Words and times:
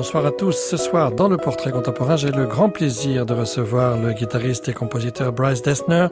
Bonsoir 0.00 0.24
à 0.24 0.30
tous. 0.30 0.56
Ce 0.56 0.78
soir, 0.78 1.12
dans 1.12 1.28
le 1.28 1.36
portrait 1.36 1.72
contemporain, 1.72 2.16
j'ai 2.16 2.30
le 2.30 2.46
grand 2.46 2.70
plaisir 2.70 3.26
de 3.26 3.34
recevoir 3.34 3.98
le 3.98 4.14
guitariste 4.14 4.66
et 4.70 4.72
compositeur 4.72 5.30
Bryce 5.30 5.60
Dessner 5.60 6.06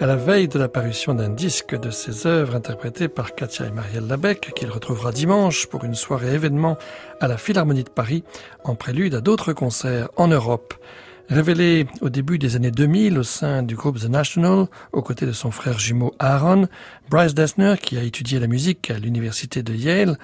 à 0.00 0.06
la 0.06 0.14
veille 0.14 0.46
de 0.46 0.60
l'apparition 0.60 1.12
d'un 1.12 1.28
disque 1.28 1.74
de 1.74 1.90
ses 1.90 2.28
œuvres 2.28 2.54
interprétées 2.54 3.08
par 3.08 3.34
Katia 3.34 3.66
et 3.66 3.72
Marielle 3.72 4.06
Labec, 4.06 4.52
qu'il 4.54 4.70
retrouvera 4.70 5.10
dimanche 5.10 5.66
pour 5.66 5.82
une 5.82 5.96
soirée 5.96 6.32
événement 6.32 6.76
à 7.18 7.26
la 7.26 7.36
Philharmonie 7.36 7.82
de 7.82 7.90
Paris, 7.90 8.22
en 8.62 8.76
prélude 8.76 9.16
à 9.16 9.20
d'autres 9.20 9.52
concerts 9.52 10.08
en 10.14 10.28
Europe. 10.28 10.74
Révélé 11.28 11.86
au 12.00 12.10
début 12.10 12.38
des 12.38 12.56
années 12.56 12.70
2000 12.70 13.18
au 13.18 13.22
sein 13.22 13.62
du 13.62 13.74
groupe 13.74 13.98
The 13.98 14.08
National, 14.08 14.66
aux 14.92 15.02
côtés 15.02 15.24
de 15.24 15.32
son 15.32 15.50
frère 15.50 15.78
jumeau 15.78 16.12
Aaron, 16.18 16.68
Bryce 17.08 17.34
Dessner, 17.34 17.76
qui 17.80 17.96
a 17.96 18.02
étudié 18.02 18.38
la 18.38 18.46
musique 18.46 18.90
à 18.90 18.98
l'université 18.98 19.62
de 19.62 19.72
Yale, 19.72 20.18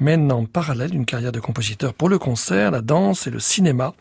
mène 0.00 0.30
en 0.32 0.46
parallèle 0.46 0.94
une 0.94 1.04
carrière 1.04 1.32
de 1.32 1.40
compositeur 1.40 1.92
pour 1.92 2.08
le 2.08 2.18
concert, 2.18 2.70
la 2.70 2.80
danse 2.80 3.26
et 3.26 3.30
le 3.30 3.40
cinéma 3.40 3.94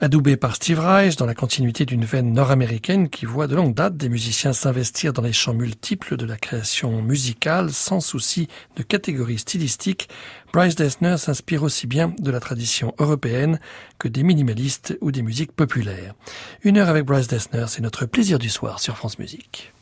adoubé 0.00 0.36
par 0.36 0.54
Steve 0.54 0.80
Reich 0.80 1.16
dans 1.16 1.26
la 1.26 1.34
continuité 1.34 1.84
d'une 1.84 2.04
veine 2.04 2.32
nord-américaine 2.32 3.08
qui 3.08 3.26
voit 3.26 3.46
de 3.46 3.56
longue 3.56 3.74
date 3.74 3.96
des 3.96 4.08
musiciens 4.08 4.52
s'investir 4.52 5.12
dans 5.12 5.22
les 5.22 5.32
champs 5.32 5.54
multiples 5.54 6.16
de 6.16 6.26
la 6.26 6.36
création 6.36 7.02
musicale 7.02 7.70
sans 7.70 8.00
souci 8.00 8.48
de 8.76 8.82
catégorie 8.82 9.38
stylistique, 9.38 10.08
Bryce 10.52 10.76
Dessner 10.76 11.16
s'inspire 11.18 11.62
aussi 11.62 11.86
bien 11.86 12.14
de 12.18 12.30
la 12.30 12.40
tradition 12.40 12.94
européenne 12.98 13.60
que 13.98 14.08
des 14.08 14.22
minimalistes 14.22 14.96
ou 15.00 15.10
des 15.10 15.22
musiques 15.22 15.52
populaires. 15.52 16.14
Une 16.62 16.78
heure 16.78 16.88
avec 16.88 17.04
Bryce 17.04 17.28
Dessner, 17.28 17.66
c'est 17.68 17.82
notre 17.82 18.06
plaisir 18.06 18.38
du 18.38 18.48
soir 18.48 18.80
sur 18.80 18.96
France 18.96 19.18
Musique. 19.18 19.72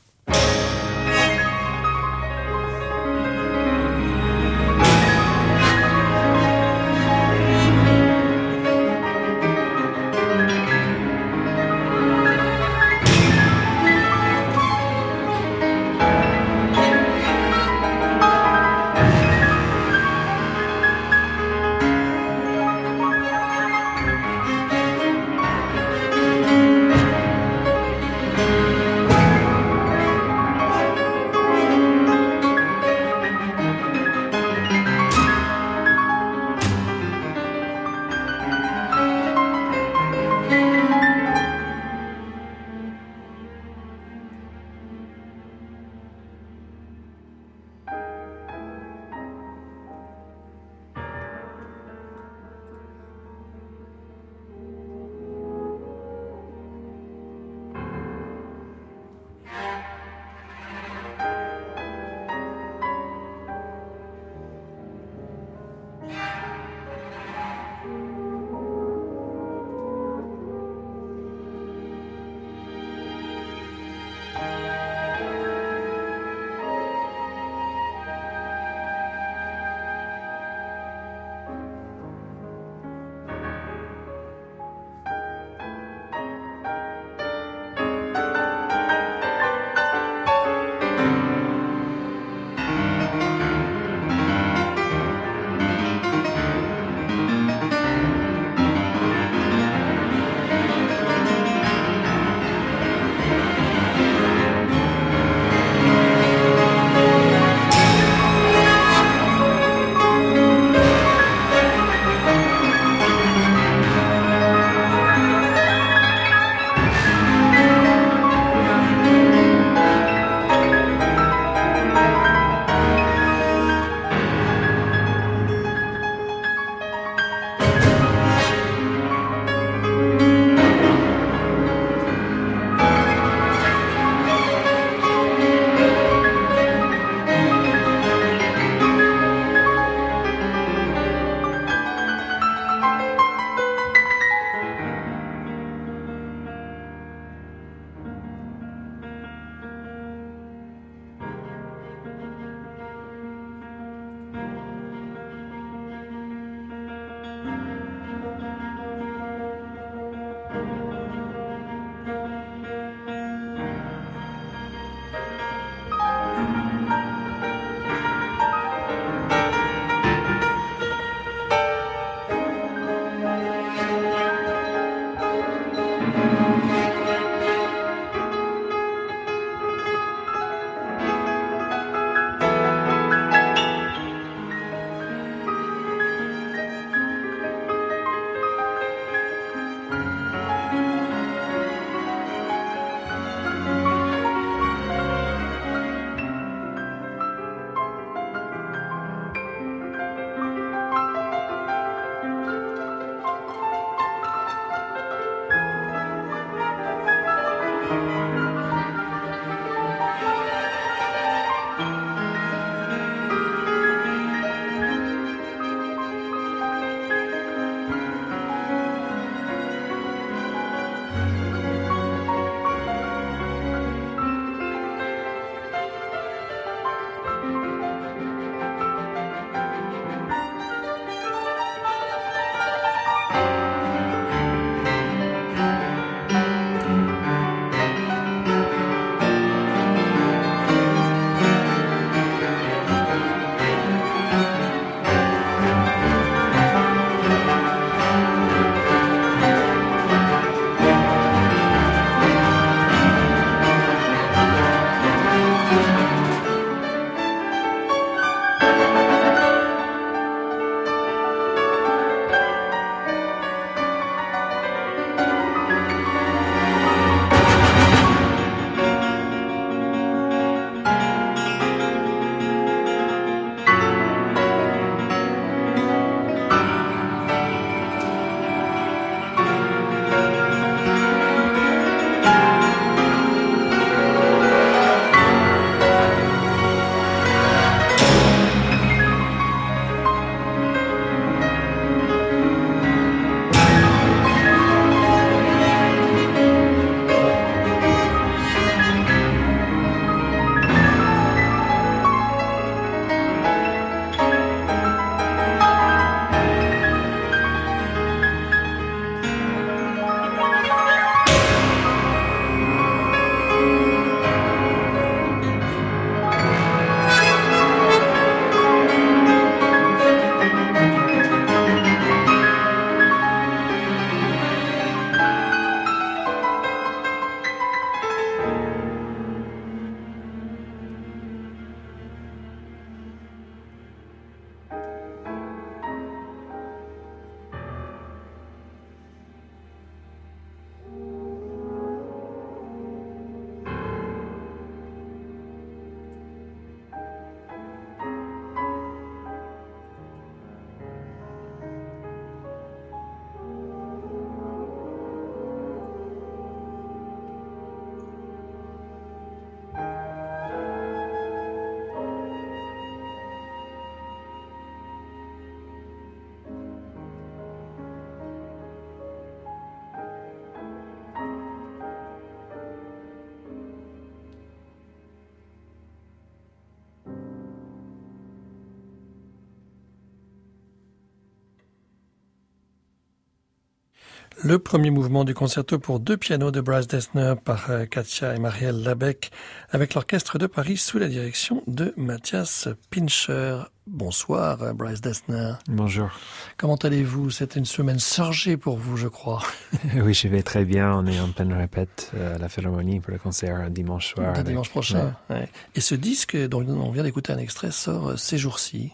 Le 384.44 384.58
premier 384.58 384.90
mouvement 384.90 385.24
du 385.24 385.32
concerto 385.32 385.78
pour 385.78 385.98
deux 385.98 386.18
pianos 386.18 386.50
de 386.50 386.60
Bryce 386.60 386.86
Dessner 386.86 387.34
par 387.42 387.70
euh, 387.70 387.86
Katia 387.86 388.34
et 388.34 388.38
Marielle 388.38 388.82
Labec 388.82 389.30
avec 389.70 389.94
l'orchestre 389.94 390.38
de 390.38 390.46
Paris 390.46 390.76
sous 390.76 390.98
la 390.98 391.08
direction 391.08 391.62
de 391.66 391.94
Mathias 391.96 392.68
Pincher. 392.90 393.60
Bonsoir 393.86 394.62
euh, 394.62 394.72
Bryce 394.74 395.00
Dessner. 395.00 395.54
Bonjour. 395.68 396.10
Comment 396.58 396.76
allez-vous? 396.76 397.30
C'était 397.30 397.58
une 397.58 397.64
semaine 397.64 397.98
chargée 397.98 398.58
pour 398.58 398.76
vous, 398.76 398.98
je 398.98 399.08
crois. 399.08 399.42
oui, 399.94 400.12
je 400.12 400.28
vais 400.28 400.42
très 400.42 400.66
bien. 400.66 400.92
On 400.92 401.06
est 401.06 401.18
en 401.18 401.28
pleine 401.28 401.54
répète 401.54 402.12
euh, 402.14 402.34
à 402.34 402.38
la 402.38 402.50
Philharmonie 402.50 403.00
pour 403.00 403.12
le 403.12 403.18
concert 403.18 403.70
dimanche 403.70 404.12
soir. 404.12 404.44
Dimanche 404.44 404.68
prochain. 404.68 405.16
Ouais. 405.30 405.48
Et 405.74 405.80
ce 405.80 405.94
disque 405.94 406.36
dont 406.36 406.60
on 406.68 406.90
vient 406.90 407.04
d'écouter 407.04 407.32
un 407.32 407.38
extrait 407.38 407.70
sort 407.70 408.18
ces 408.18 408.36
jours-ci. 408.36 408.92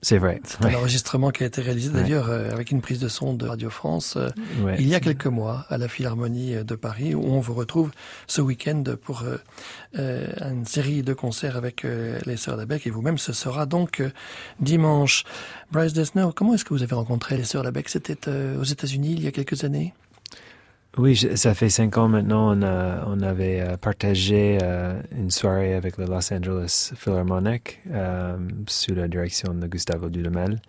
C'est 0.00 0.18
vrai. 0.18 0.40
C'est 0.44 0.64
un 0.64 0.74
enregistrement 0.74 1.30
qui 1.30 1.42
a 1.42 1.46
été 1.46 1.60
réalisé 1.60 1.90
d'ailleurs 1.90 2.28
euh, 2.30 2.50
avec 2.52 2.70
une 2.70 2.80
prise 2.80 3.00
de 3.00 3.08
son 3.08 3.34
de 3.34 3.46
Radio 3.46 3.68
France 3.68 4.16
euh, 4.16 4.28
il 4.78 4.86
y 4.86 4.94
a 4.94 5.00
quelques 5.00 5.26
mois 5.26 5.66
à 5.68 5.76
la 5.76 5.88
Philharmonie 5.88 6.54
de 6.64 6.74
Paris 6.76 7.14
où 7.16 7.24
on 7.24 7.40
vous 7.40 7.54
retrouve 7.54 7.90
ce 8.28 8.40
week-end 8.40 8.84
pour 9.02 9.24
euh, 9.24 10.26
une 10.40 10.64
série 10.66 11.02
de 11.02 11.14
concerts 11.14 11.56
avec 11.56 11.84
les 12.26 12.36
Sœurs 12.36 12.56
Labec 12.56 12.86
et 12.86 12.90
vous-même 12.90 13.18
ce 13.18 13.32
sera 13.32 13.66
donc 13.66 14.02
dimanche. 14.60 15.24
Bryce 15.72 15.92
Dessner, 15.92 16.28
comment 16.34 16.54
est-ce 16.54 16.64
que 16.64 16.74
vous 16.74 16.82
avez 16.82 16.94
rencontré 16.94 17.36
les 17.36 17.44
Sœurs 17.44 17.64
Labec 17.64 17.88
C'était 17.88 18.16
aux 18.58 18.64
États-Unis 18.64 19.14
il 19.16 19.24
y 19.24 19.26
a 19.26 19.32
quelques 19.32 19.64
années? 19.64 19.94
Oui, 20.98 21.16
ça 21.16 21.54
fait 21.54 21.68
cinq 21.68 21.96
ans 21.96 22.08
maintenant. 22.08 22.58
On, 23.06 23.20
avait 23.22 23.60
euh, 23.60 23.76
partagé 23.76 24.58
euh, 24.62 25.00
une 25.16 25.30
soirée 25.30 25.74
avec 25.74 25.96
le 25.96 26.06
Los 26.06 26.32
Angeles 26.32 26.92
Philharmonic 26.96 27.80
euh, 27.90 28.36
sous 28.66 28.94
la 28.94 29.06
direction 29.06 29.54
de 29.54 29.66
Gustavo 29.66 30.08
Dudamel. 30.08 30.60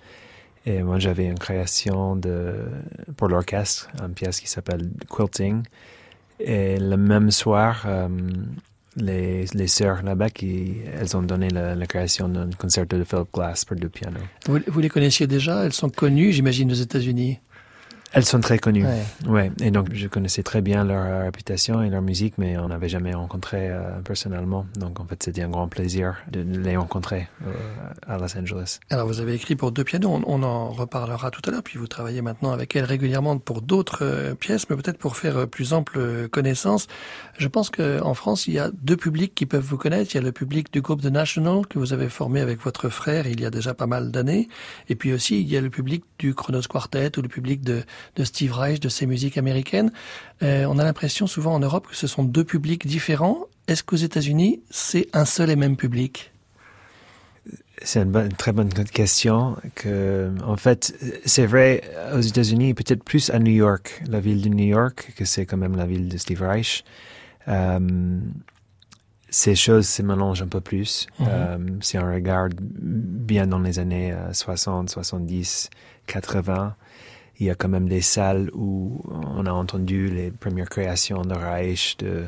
Et 0.65 0.83
moi, 0.83 1.00
j'avais 1.00 1.25
une 1.25 1.39
création 1.39 2.15
de, 2.15 2.53
pour 3.17 3.27
l'orchestre, 3.27 3.89
une 4.03 4.13
pièce 4.13 4.39
qui 4.39 4.48
s'appelle 4.48 4.89
Quilting. 5.09 5.63
Et 6.39 6.77
le 6.77 6.95
même 6.95 7.31
soir, 7.31 7.88
les, 8.98 9.45
les 9.53 9.67
sœurs 9.67 10.03
là-bas, 10.03 10.27
elles 10.41 11.17
ont 11.17 11.21
donné 11.21 11.50
la, 11.50 11.88
création 11.88 12.27
d'un 12.29 12.50
concerto 12.51 12.98
de 12.98 13.03
Philip 13.03 13.27
Glass 13.33 13.65
pour 13.65 13.77
deux 13.77 13.89
pianos. 13.89 14.19
Vous, 14.45 14.59
vous 14.67 14.79
les 14.79 14.89
connaissiez 14.89 15.27
déjà? 15.27 15.65
Elles 15.65 15.74
sont 15.74 15.89
connues, 15.89 16.33
j'imagine, 16.33 16.71
aux 16.71 16.75
États-Unis? 16.75 17.39
Elles 18.12 18.25
sont 18.25 18.39
très 18.39 18.60
connues. 18.60 18.86
Ouais. 19.28 19.51
Et 19.62 19.72
donc, 19.72 19.94
je 19.94 20.08
connaissais 20.08 20.44
très 20.44 20.62
bien 20.62 20.84
leur 20.84 21.06
euh, 21.06 21.24
réputation 21.25 21.82
et 21.82 21.89
leur 21.89 22.01
musique, 22.01 22.36
mais 22.38 22.58
on 22.58 22.70
n'avait 22.70 22.89
jamais 22.89 23.13
rencontré 23.13 23.70
euh, 23.70 24.00
personnellement. 24.04 24.66
Donc, 24.75 25.00
en 25.00 25.06
fait, 25.06 25.22
c'était 25.22 25.44
un 25.44 25.50
grand 25.50 25.68
plaisir 25.68 26.16
de 26.32 26.42
les 26.42 26.75
rencontrer 26.75 27.30
euh, 27.46 27.54
à 28.08 28.18
Los 28.18 28.38
Angeles. 28.38 28.80
Alors, 28.89 29.08
vous 29.08 29.20
avez 29.20 29.34
écrit 29.34 29.56
pour 29.56 29.72
deux 29.72 29.84
pianos. 29.84 30.22
On, 30.25 30.44
en 30.44 30.70
reparlera 30.70 31.32
tout 31.32 31.42
à 31.48 31.51
l'heure. 31.51 31.63
Puis, 31.63 31.78
vous 31.78 31.88
travaillez 31.88 32.22
maintenant 32.22 32.51
avec 32.51 32.75
elles 32.75 32.86
régulièrement 32.86 33.38
pour 33.38 33.62
d'autres 33.62 34.36
pièces, 34.39 34.70
mais 34.70 34.75
peut-être 34.75 34.98
pour 34.98 35.18
faire 35.18 35.48
plus 35.48 35.74
ample 35.74 36.28
connaissance. 36.30 36.88
Je 37.38 37.48
pense 37.48 37.70
qu'en 37.70 38.13
France, 38.13 38.48
il 38.48 38.54
y 38.54 38.60
a 38.60 38.72
deux 38.74 38.98
publics 38.98 39.36
qui 39.36 39.46
peuvent 39.46 39.63
vous 39.63 39.78
connaître. 39.78 40.12
Il 40.13 40.16
y 40.16 40.20
a 40.20 40.24
le 40.24 40.32
public 40.32 40.74
du 40.74 40.82
groupe 40.82 41.01
The 41.01 41.06
National 41.06 41.68
que 41.68 41.78
vous 41.78 41.94
avez 41.94 42.10
formé 42.10 42.42
avec 42.42 42.62
votre 42.62 42.89
frère 42.89 43.28
il 43.28 43.42
y 43.42 43.46
a 43.46 43.50
déjà 43.50 43.74
pas 43.74 43.88
mal 43.88 44.12
d'années. 44.12 44.48
Et 44.88 44.96
puis 44.96 45.13
aussi, 45.13 45.42
il 45.42 45.50
y 45.50 45.58
a 45.58 45.62
le 45.62 45.70
public 45.70 46.04
du 46.18 46.34
Chronos 46.34 46.62
Quartet 46.70 47.18
ou 47.18 47.22
le 47.22 47.28
public 47.28 47.62
de 47.62 47.84
de 48.15 48.24
Steve 48.24 48.53
Reich, 48.53 48.79
de 48.79 48.89
ses 48.89 49.06
musiques 49.06 49.38
américaines. 49.38 49.91
Euh, 50.41 50.65
on 50.65 50.77
a 50.79 50.84
l'impression 50.84 51.27
souvent 51.27 51.53
en 51.53 51.60
Europe 51.60 51.88
que 51.88 51.96
ce 51.96 52.08
sont 52.08 52.24
deux 52.24 52.44
publics 52.44 52.88
différents. 52.88 53.46
Est-ce 53.68 53.84
qu'aux 53.84 53.96
États-Unis, 53.96 54.62
c'est 54.70 55.08
un 55.13 55.25
seul 55.25 55.50
et 55.50 55.56
même 55.56 55.75
public? 55.75 56.32
C'est 57.82 58.01
une, 58.01 58.34
très 58.34 58.51
bonne 58.51 58.70
question. 58.70 59.56
Que, 59.75 60.32
en 60.44 60.58
fait, 60.58 60.96
c'est 61.25 61.46
vrai 61.46 61.82
aux 62.13 62.22
États-Unis, 62.22 62.74
peut-être 62.74 63.03
plus 63.03 63.29
à 63.29 63.39
New 63.39 63.51
York, 63.51 64.03
la 64.08 64.20
ville 64.20 64.41
de 64.41 64.50
New 64.50 64.65
York, 64.65 65.13
que 65.15 65.24
c'est 65.24 65.46
quand 65.46 65.58
même 65.58 65.75
la 65.75 65.86
ville 65.86 66.10
de 66.10 66.18
Steve 66.18 66.41
Reich. 66.41 66.84
Euh, 67.48 68.20
ces 69.29 69.56
choses 69.56 69.88
se 69.88 70.01
mélangent 70.01 70.41
un 70.41 70.48
peu 70.48 70.62
plus. 70.62 71.08
Mhm. 71.20 71.27
Euh, 71.29 71.58
si 71.82 71.98
on 71.98 72.12
regarde 72.12 72.56
bien 72.60 73.48
dans 73.48 73.60
les 73.60 73.79
années 73.79 74.13
60, 74.34 74.89
70, 74.89 75.70
80, 76.08 76.75
il 77.39 77.48
y 77.48 77.50
a 77.50 77.55
quand 77.55 77.69
même 77.69 77.88
des 77.88 78.01
salles 78.01 78.50
où 78.53 79.01
on 79.10 79.46
a 79.46 79.51
entendu 79.51 80.10
les 80.10 80.29
premières 80.29 80.69
créations 80.69 81.22
de 81.22 81.34
Reich, 81.34 81.96
de 81.98 82.27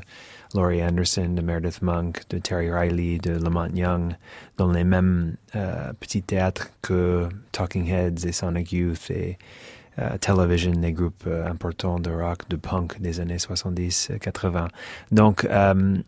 Laurie 0.53 0.84
Anderson, 0.84 1.30
de 1.30 1.41
Meredith 1.41 1.82
Monk, 1.82 2.22
de 2.30 2.38
Terry 2.38 2.72
Riley, 2.72 3.18
de 3.18 3.32
Lamont 3.32 3.74
Young, 3.74 4.15
dans 4.58 4.72
les 4.72 4.84
mêmes 4.84 5.36
euh, 5.56 5.91
petits 6.00 6.22
théâtres 6.22 6.70
que 6.82 7.27
Talking 7.51 7.89
Heads 7.89 8.25
et 8.25 8.32
Sonic 8.32 8.72
Youth 8.72 9.10
et 9.12 9.38
euh, 10.00 10.18
Television, 10.18 10.72
des 10.72 10.94
groupes 10.94 11.24
euh, 11.27 11.46
importants 11.46 12.00
de 12.00 12.10
rock, 12.10 12.48
de 12.50 12.56
punk 12.56 13.00
des 13.01 13.20
années 13.20 13.38
70-80. 13.38 14.68
Donc, 15.12 15.46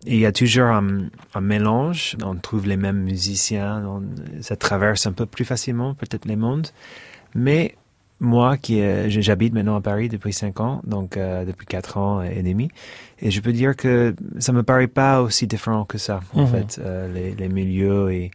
il 0.05 0.17
y 0.17 0.25
a 0.25 0.31
toujours 0.31 0.67
un, 0.67 1.09
mélange. 1.41 2.15
On 2.23 2.35
trouve 2.35 2.67
les 2.67 2.77
mêmes 2.77 3.03
musiciens. 3.03 4.01
Ça 4.41 4.55
traverse 4.55 5.07
un 5.07 5.13
peu 5.13 5.25
plus 5.25 5.45
facilement 5.45 5.93
peut-être 5.93 6.25
les 6.25 6.37
mondes. 6.37 6.67
Mais 7.35 7.75
moi 8.23 8.57
qui 8.57 8.81
j'habite 9.09 9.53
maintenant 9.53 9.75
à 9.75 9.81
Paris 9.81 10.09
depuis 10.09 10.33
cinq 10.33 10.59
ans, 10.59 10.81
donc 10.85 11.17
euh, 11.17 11.45
depuis 11.45 11.65
quatre 11.65 11.97
ans 11.97 12.21
et 12.21 12.41
demi, 12.41 12.69
et 13.19 13.29
je 13.29 13.41
peux 13.41 13.51
dire 13.51 13.75
que 13.75 14.15
ça 14.39 14.53
me 14.53 14.63
paraît 14.63 14.87
pas 14.87 15.21
aussi 15.21 15.45
différent 15.45 15.85
que 15.85 15.97
ça 15.97 16.21
en 16.33 16.43
mhm. 16.43 16.47
fait 16.47 16.79
euh, 16.81 17.13
les, 17.13 17.35
les, 17.35 17.49
milieux 17.49 18.11
et, 18.11 18.31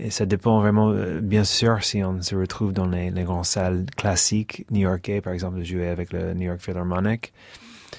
et, 0.00 0.10
ça 0.10 0.26
dépend 0.26 0.60
vraiment 0.60 0.90
euh, 0.90 1.20
bien 1.20 1.44
sûr 1.44 1.84
si 1.84 2.02
on 2.02 2.20
se 2.22 2.34
retrouve 2.34 2.72
dans 2.72 2.86
les, 2.86 3.10
les 3.10 3.24
grandes 3.24 3.44
salles 3.44 3.84
classiques 3.96 4.64
new-yorkais 4.70 5.20
par 5.20 5.34
exemple 5.34 5.62
jouer 5.62 5.88
avec 5.88 6.12
le 6.12 6.32
New 6.32 6.46
York 6.46 6.60
Philharmonic, 6.60 7.32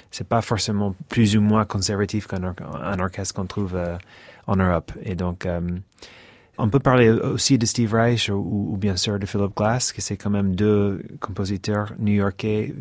c'est 0.09 0.27
pas 0.27 0.41
forcément 0.41 0.95
plus 1.07 1.37
ou 1.37 1.41
moins 1.41 1.65
conservatif 1.65 2.27
qu'un 2.27 2.43
un 2.43 2.99
orchestre 2.99 3.35
qu'on 3.35 3.45
trouve 3.45 3.79
en 4.47 4.55
Europe. 4.55 4.91
Et 5.03 5.15
donc 5.15 5.45
on 6.57 6.69
peut 6.69 6.79
parler 6.79 7.09
aussi 7.09 7.57
de 7.57 7.65
Steve 7.65 7.93
Reich 7.93 8.29
ou, 8.29 8.75
bien 8.79 8.95
sûr 8.95 9.19
de 9.19 9.25
Philip 9.25 9.55
Glass, 9.55 9.91
que 9.91 10.01
c'est 10.01 10.17
quand 10.17 10.29
même 10.29 10.55
deux 10.55 11.03
compositeurs 11.19 11.93
new-yorkais 11.99 12.73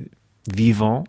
vivants, 0.52 1.04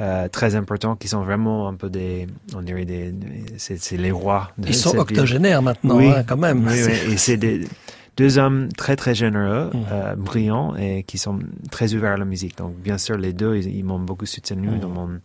euh, 0.00 0.28
très 0.28 0.54
importants, 0.54 0.96
qui 0.96 1.08
sont 1.08 1.22
vraiment 1.22 1.68
un 1.68 1.74
peu 1.74 1.88
des, 1.88 2.26
on 2.54 2.62
dirait 2.62 2.84
des, 2.84 3.14
c'est 3.56 3.96
les 3.96 4.10
rois. 4.10 4.50
De 4.58 4.68
Ils 4.68 4.74
sont 4.74 4.96
octogénaires 4.96 5.62
maintenant, 5.62 5.98
hein, 6.00 6.24
quand 6.24 6.36
même. 6.36 6.66
Oui, 6.66 6.82
oui. 6.84 7.12
et 7.12 7.16
c'est 7.16 7.36
des 7.36 7.66
deux 8.16 8.38
hommes 8.38 8.68
très 8.76 8.96
très 8.96 9.14
généreux, 9.14 9.70
mmh. 9.72 9.84
euh, 9.92 10.14
brillants 10.16 10.76
et 10.76 11.04
qui 11.04 11.18
sont 11.18 11.38
très 11.70 11.94
ouverts 11.94 12.12
à 12.12 12.16
la 12.16 12.24
musique. 12.24 12.58
Donc 12.58 12.74
bien 12.76 12.98
sûr, 12.98 13.16
les 13.16 13.32
deux, 13.32 13.56
ils, 13.56 13.84
m'ont 13.84 13.98
beaucoup 13.98 14.26
soutenu 14.26 14.68
mmh. 14.68 14.80
dans 14.80 14.88
mon 14.88 15.20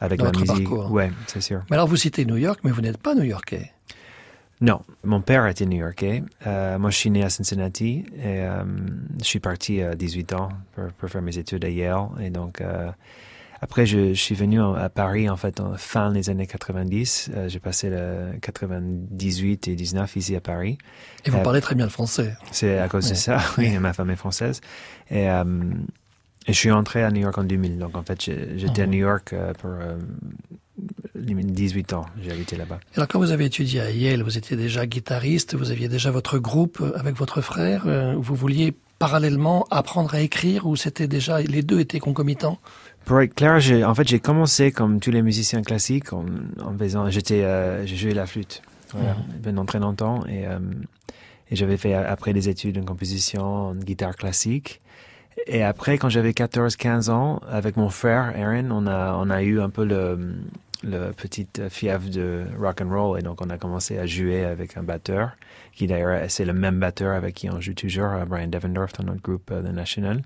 avec 0.00 0.20
musique. 0.22 0.46
Parcours. 0.46 0.90
Ouais, 0.90 1.10
c'est 1.26 1.40
sûr. 1.40 1.62
Mais 1.70 1.76
alors 1.76 1.88
vous 1.88 1.96
citez 1.96 2.24
New 2.24 2.36
York, 2.36 2.60
mais 2.64 2.70
vous 2.70 2.80
n'êtes 2.80 2.98
pas 2.98 3.14
new-yorkais. 3.14 3.72
Non, 4.62 4.80
mon 5.02 5.20
père 5.20 5.44
était 5.48 5.66
new-yorkais. 5.66 6.22
Euh, 6.46 6.78
moi, 6.78 6.90
je 6.90 6.96
suis 6.96 7.10
né 7.10 7.24
à 7.24 7.30
Cincinnati 7.30 8.04
et 8.14 8.42
euh, 8.42 8.62
je 9.18 9.24
suis 9.24 9.40
parti 9.40 9.82
à 9.82 9.96
18 9.96 10.32
ans 10.34 10.50
pour, 10.98 11.10
faire 11.10 11.20
mes 11.20 11.36
études 11.36 11.64
à 11.64 11.68
Yale. 11.68 12.06
Et 12.20 12.30
donc, 12.30 12.60
euh, 12.60 12.88
après, 13.60 13.86
je, 13.86 14.14
suis 14.14 14.36
venu 14.36 14.60
à 14.60 14.88
Paris, 14.88 15.28
en 15.28 15.36
fait, 15.36 15.58
en 15.58 15.76
fin 15.76 16.12
des 16.12 16.30
années 16.30 16.46
90. 16.46 17.32
J'ai 17.48 17.58
passé 17.58 17.90
le 17.90 18.38
98 18.40 19.66
et 19.66 19.74
19 19.74 20.14
ici 20.14 20.36
à 20.36 20.40
Paris. 20.40 20.78
Et 21.24 21.30
vous 21.30 21.42
parlez 21.42 21.60
très 21.60 21.74
bien 21.74 21.86
le 21.86 21.90
français. 21.90 22.36
C'est 22.52 22.78
à 22.78 22.86
cause 22.86 23.10
de 23.10 23.14
ça, 23.14 23.40
oui. 23.58 23.76
Ma 23.78 23.92
femme 23.92 24.10
est 24.10 24.16
française. 24.16 24.60
Et, 25.10 25.24
et, 25.24 25.32
je 26.46 26.52
suis 26.52 26.70
entré 26.70 27.02
à 27.02 27.10
New 27.10 27.22
York 27.22 27.36
en 27.36 27.42
2000. 27.42 27.78
Donc, 27.78 27.96
en 27.96 28.04
fait, 28.04 28.20
j'étais 28.20 28.82
à 28.82 28.86
mhm. 28.86 28.92
New 28.92 28.98
York 28.98 29.34
pour 29.58 29.72
18 31.22 31.92
ans, 31.92 32.06
j'ai 32.22 32.30
habité 32.30 32.56
là-bas. 32.56 32.80
Alors 32.96 33.08
quand 33.08 33.18
vous 33.18 33.30
avez 33.30 33.46
étudié 33.46 33.80
à 33.80 33.90
Yale, 33.90 34.22
vous 34.22 34.38
étiez 34.38 34.56
déjà 34.56 34.86
guitariste, 34.86 35.54
vous 35.54 35.70
aviez 35.70 35.88
déjà 35.88 36.10
votre 36.10 36.38
groupe 36.38 36.80
euh, 36.80 36.98
avec 36.98 37.16
votre 37.16 37.40
frère, 37.40 37.84
euh, 37.86 38.14
vous 38.16 38.34
vouliez 38.34 38.74
parallèlement 38.98 39.66
apprendre 39.70 40.14
à 40.14 40.20
écrire 40.20 40.66
ou 40.66 40.76
c'était 40.76 41.08
déjà 41.08 41.40
les 41.40 41.62
deux 41.62 41.80
étaient 41.80 41.98
concomitants? 41.98 42.58
Pour 43.04 43.20
être 43.20 43.34
clair, 43.34 43.58
en 43.86 43.94
fait 43.94 44.08
j'ai 44.08 44.20
commencé 44.20 44.70
comme 44.70 45.00
tous 45.00 45.10
les 45.10 45.22
musiciens 45.22 45.62
classiques 45.62 46.12
en, 46.12 46.24
faisant, 46.78 47.10
j'étais, 47.10 47.42
euh, 47.42 47.84
j'ai 47.86 47.96
joué 47.96 48.14
la 48.14 48.26
flûte 48.26 48.62
voilà, 48.90 49.14
mhm. 49.14 49.42
pendant 49.42 49.64
très 49.64 49.80
longtemps 49.80 50.24
et, 50.28 50.44
et 51.50 51.56
j'avais 51.56 51.76
fait 51.76 51.94
après 51.94 52.32
des 52.32 52.48
études 52.48 52.78
en 52.78 52.84
composition, 52.84 53.42
en 53.42 53.74
guitare 53.74 54.16
classique. 54.16 54.80
Et 55.46 55.62
après, 55.62 55.98
quand 55.98 56.08
j'avais 56.08 56.32
14-15 56.32 57.10
ans, 57.10 57.40
avec 57.48 57.76
mon 57.76 57.88
frère 57.88 58.32
Aaron, 58.36 58.68
on 58.70 58.86
a, 58.86 59.14
on 59.14 59.30
a 59.30 59.42
eu 59.42 59.60
un 59.60 59.70
peu 59.70 59.84
le, 59.84 60.34
le 60.82 61.12
petite 61.12 61.68
fièvre 61.68 62.08
de 62.10 62.44
rock 62.58 62.80
and 62.80 62.90
roll 62.90 63.18
et 63.18 63.22
donc 63.22 63.40
on 63.40 63.50
a 63.50 63.58
commencé 63.58 63.98
à 63.98 64.06
jouer 64.06 64.44
avec 64.44 64.76
un 64.76 64.82
batteur 64.82 65.32
qui 65.74 65.86
d'ailleurs 65.86 66.24
c'est 66.28 66.44
le 66.44 66.52
même 66.52 66.78
batteur 66.78 67.14
avec 67.14 67.34
qui 67.34 67.50
on 67.50 67.60
joue 67.60 67.74
toujours, 67.74 68.06
euh, 68.06 68.24
Brian 68.24 68.48
Devendorf 68.48 68.92
dans 68.98 69.04
notre 69.04 69.22
groupe 69.22 69.50
euh, 69.50 69.62
The 69.62 69.74
National. 69.74 70.22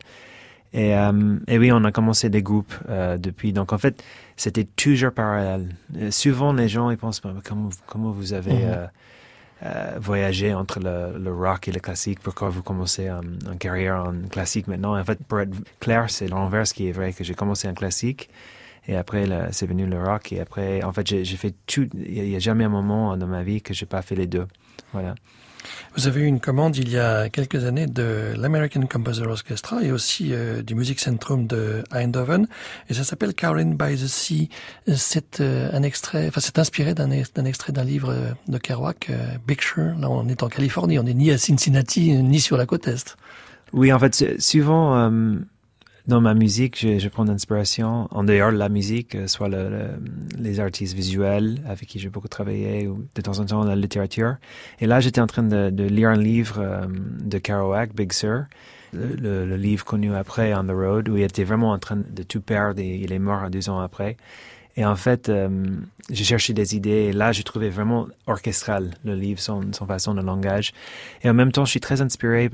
Et, 0.72 0.94
euh, 0.94 1.38
et, 1.46 1.58
oui, 1.58 1.70
on 1.72 1.84
a 1.84 1.92
commencé 1.92 2.28
des 2.28 2.42
groupes 2.42 2.75
depuis. 3.18 3.52
Donc 3.52 3.72
en 3.72 3.78
fait, 3.78 4.02
c'était 4.36 4.64
toujours 4.64 5.12
parallèle. 5.12 5.68
souvent 6.10 6.52
les 6.52 6.68
gens 6.68 6.90
ils 6.90 6.98
pensent 6.98 7.20
comment 7.20 7.70
comment 7.86 8.10
vous 8.10 8.32
avez 8.32 8.52
mhm. 8.52 8.88
euh, 9.62 9.96
voyager 9.98 10.52
entre 10.52 10.80
le, 10.80 11.18
le, 11.18 11.32
rock 11.32 11.68
et 11.68 11.72
le 11.72 11.80
classique? 11.80 12.20
Pourquoi 12.20 12.50
vous 12.50 12.62
commencez 12.62 13.10
en, 13.10 13.20
en, 13.50 13.56
carrière 13.56 14.04
en 14.08 14.28
classique 14.28 14.66
maintenant? 14.66 14.98
En 14.98 15.04
fait, 15.04 15.18
pour 15.25 15.40
être 15.40 15.56
clair, 15.80 16.10
c'est 16.10 16.28
l'inverse 16.28 16.75
qui 16.75 16.88
est 16.88 16.92
vrai, 16.92 17.14
que 17.14 17.25
j'ai 17.25 17.34
commencé 17.34 17.66
en 17.68 17.75
classique. 17.75 18.28
Et 18.88 18.97
après, 18.97 19.26
c'est 19.52 19.66
venu 19.66 19.87
le 19.87 20.02
rock. 20.02 20.33
Et 20.33 20.40
après, 20.40 20.83
en 20.83 20.93
fait, 20.93 21.07
j'ai 21.07 21.25
fait 21.37 21.55
tout. 21.66 21.88
Il 21.95 22.23
n'y 22.23 22.37
a 22.37 22.40
jamais 22.40 22.64
un 22.64 22.69
moment 22.69 23.16
dans 23.16 23.26
ma 23.26 23.43
vie 23.43 23.62
que 23.62 23.75
j'ai 23.75 23.87
pas 23.87 24.02
fait 24.02 24.14
les 24.14 24.26
deux. 24.26 24.47
Voilà. 24.93 25.14
Vous 25.97 26.07
avez 26.07 26.21
eu 26.23 26.26
une 26.26 26.40
commande 26.40 26.76
il 26.76 26.90
y 26.90 26.99
a 26.99 27.28
quelques 27.28 27.64
années 27.64 27.87
de 27.87 28.35
l'American 28.37 28.83
Composer 28.83 29.25
Orchestra 29.25 29.83
et 29.83 29.90
aussi 29.90 30.33
euh, 30.33 30.62
du 30.62 30.75
Musikzentrum 30.75 31.47
de 31.47 31.83
Eindhoven 31.90 32.47
et 32.88 32.95
ça 32.95 33.05
s'appelle 33.05 33.35
Caroline 33.35 33.76
by 33.76 33.97
the 33.97 34.07
Sea. 34.07 34.49
C'est 34.95 35.40
euh, 35.40 35.71
un 35.73 35.83
extrait, 35.83 36.28
enfin 36.28 36.40
c'est 36.40 36.59
inspiré 36.59 36.95
d'un 36.95 37.11
extrait 37.11 37.73
d'un 37.73 37.85
livre 37.85 38.14
de 38.49 38.59
Kerouac, 38.59 39.11
euh. 39.11 39.95
Là, 39.99 40.11
on 40.11 40.28
est 40.28 40.43
en 40.43 40.49
Californie, 40.49 40.99
on 40.99 41.05
n'est 41.05 41.14
ni 41.14 41.31
à 41.31 41.38
Cincinnati 41.38 42.12
ni 42.23 42.40
sur 42.40 42.57
la 42.57 42.66
côte 42.66 42.87
est. 42.87 43.16
Oui, 43.73 43.93
en 43.93 43.99
fait, 43.99 44.40
souvent 44.40 44.97
euh, 44.97 45.37
dans 46.06 46.20
ma 46.20 46.34
musique, 46.34 46.78
je, 46.78 46.98
je 46.98 47.08
prends 47.08 47.25
l'inspiration 47.25 48.08
en 48.10 48.25
dehors 48.25 48.52
de 48.52 48.56
la 48.56 48.68
musique, 48.68 49.14
euh, 49.14 49.26
soit 49.26 49.48
le, 49.48 49.68
le, 49.68 49.88
les 50.38 50.60
artistes 50.60 50.94
visuels 50.94 51.58
avec 51.68 51.88
qui 51.88 51.98
j'ai 51.98 52.08
beaucoup 52.08 52.28
travaillé, 52.28 52.86
ou 52.86 53.04
de 53.14 53.20
temps 53.20 53.38
en 53.38 53.44
temps 53.44 53.64
la 53.64 53.76
littérature. 53.76 54.36
Et 54.80 54.86
là, 54.86 55.00
j'étais 55.00 55.20
en 55.20 55.26
train 55.26 55.42
de, 55.42 55.70
de, 55.70 55.84
lire 55.84 56.10
un 56.10 56.16
livre 56.16 56.60
euh, 56.60 56.86
de 56.88 57.38
Kerouac, 57.38 57.94
Big 57.94 58.12
Sur, 58.12 58.44
le, 58.92 59.44
le, 59.44 59.56
livre 59.56 59.84
connu 59.84 60.14
après 60.14 60.54
On 60.54 60.64
the 60.64 60.70
Road, 60.70 61.08
où 61.08 61.16
il 61.16 61.25
était 61.25 61.44
vraiment 61.44 61.72
en 61.72 61.78
train 61.78 61.96
de 61.96 62.22
tout 62.22 62.40
perdre 62.40 62.80
et 62.80 62.96
il 62.96 63.12
est 63.12 63.18
mort 63.18 63.50
deux 63.50 63.68
ans 63.68 63.80
après. 63.80 64.16
Et 64.78 64.85
en 64.85 64.97
fait, 64.97 65.28
euh, 65.28 65.49
j'ai 66.11 66.25
cherché 66.25 66.52
des 66.52 66.76
idées 66.76 66.90
et 66.90 67.12
là, 67.12 67.33
j'ai 67.33 67.42
trouvé 67.42 67.71
vraiment 67.71 68.09
orchestral 68.26 68.90
le 69.04 69.14
livre, 69.14 69.40
son, 69.40 69.73
son, 69.73 69.87
façon 69.87 70.14
de 70.14 70.21
langage. 70.21 70.73
Et 71.23 71.30
en 71.30 71.35
même 71.35 71.50
temps, 71.50 71.64
je 71.64 71.71
suis 71.71 71.80
très 71.80 72.02
inspiré. 72.02 72.50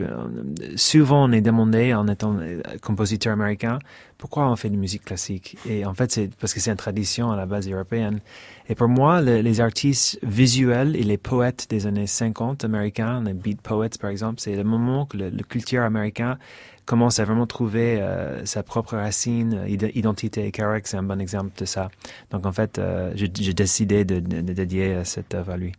Souvent, 0.77 1.29
on 1.29 1.33
est 1.33 1.41
demandé, 1.41 1.95
en 1.95 2.07
étant 2.07 2.37
compositeur 2.81 3.33
américain, 3.33 3.81
pourquoi 4.19 4.49
on 4.49 4.55
fait 4.55 4.71
de 4.71 4.77
musique 4.77 5.05
classique? 5.05 5.57
Et 5.69 5.85
en 5.85 5.95
fait, 5.95 6.13
c'est 6.13 6.31
parce 6.37 6.55
que 6.55 6.61
c'est 6.61 6.71
une 6.71 6.77
tradition 6.77 7.33
à 7.33 7.37
la 7.37 7.45
base 7.45 7.69
européenne. 7.69 8.21
Et 8.69 8.77
pour 8.77 8.87
moi, 8.87 9.21
le, 9.21 9.41
les 9.41 9.61
artistes 9.61 10.21
visuels 10.23 10.95
et 10.95 11.03
les 11.03 11.19
poètes 11.19 11.67
des 11.71 11.89
années 11.89 12.07
50 12.07 12.65
américains, 12.65 13.21
les 13.25 13.33
beat 13.33 13.61
poets 13.61 13.99
par 14.01 14.11
exemple, 14.11 14.41
c'est 14.41 14.55
le 14.55 14.63
moment 14.63 15.07
que 15.07 15.17
le, 15.17 15.31
le 15.31 15.43
culture 15.43 15.83
américain 15.83 16.39
commence 16.85 17.19
à 17.19 17.25
vraiment 17.25 17.47
trouver 17.47 18.01
euh, 18.01 18.45
sa 18.45 18.63
propre 18.63 18.97
racine, 18.97 19.65
identité. 19.69 20.47
Et 20.47 20.53
Kerouac, 20.53 20.87
c'est 20.87 20.97
un 20.97 21.03
bon 21.03 21.21
exemple 21.21 21.53
de 21.59 21.65
ça. 21.65 21.91
Donc, 22.31 22.47
en 22.47 22.53
fait, 22.53 22.79
euh, 22.79 23.13
j'ai 23.15 23.55
décidé 23.55 24.05
de, 24.05 24.21
de, 24.21 24.41
de 24.41 24.53
dédier 24.53 25.05
cette 25.05 25.35
œuvre 25.35 25.53
à 25.53 25.57
lui. 25.57 25.73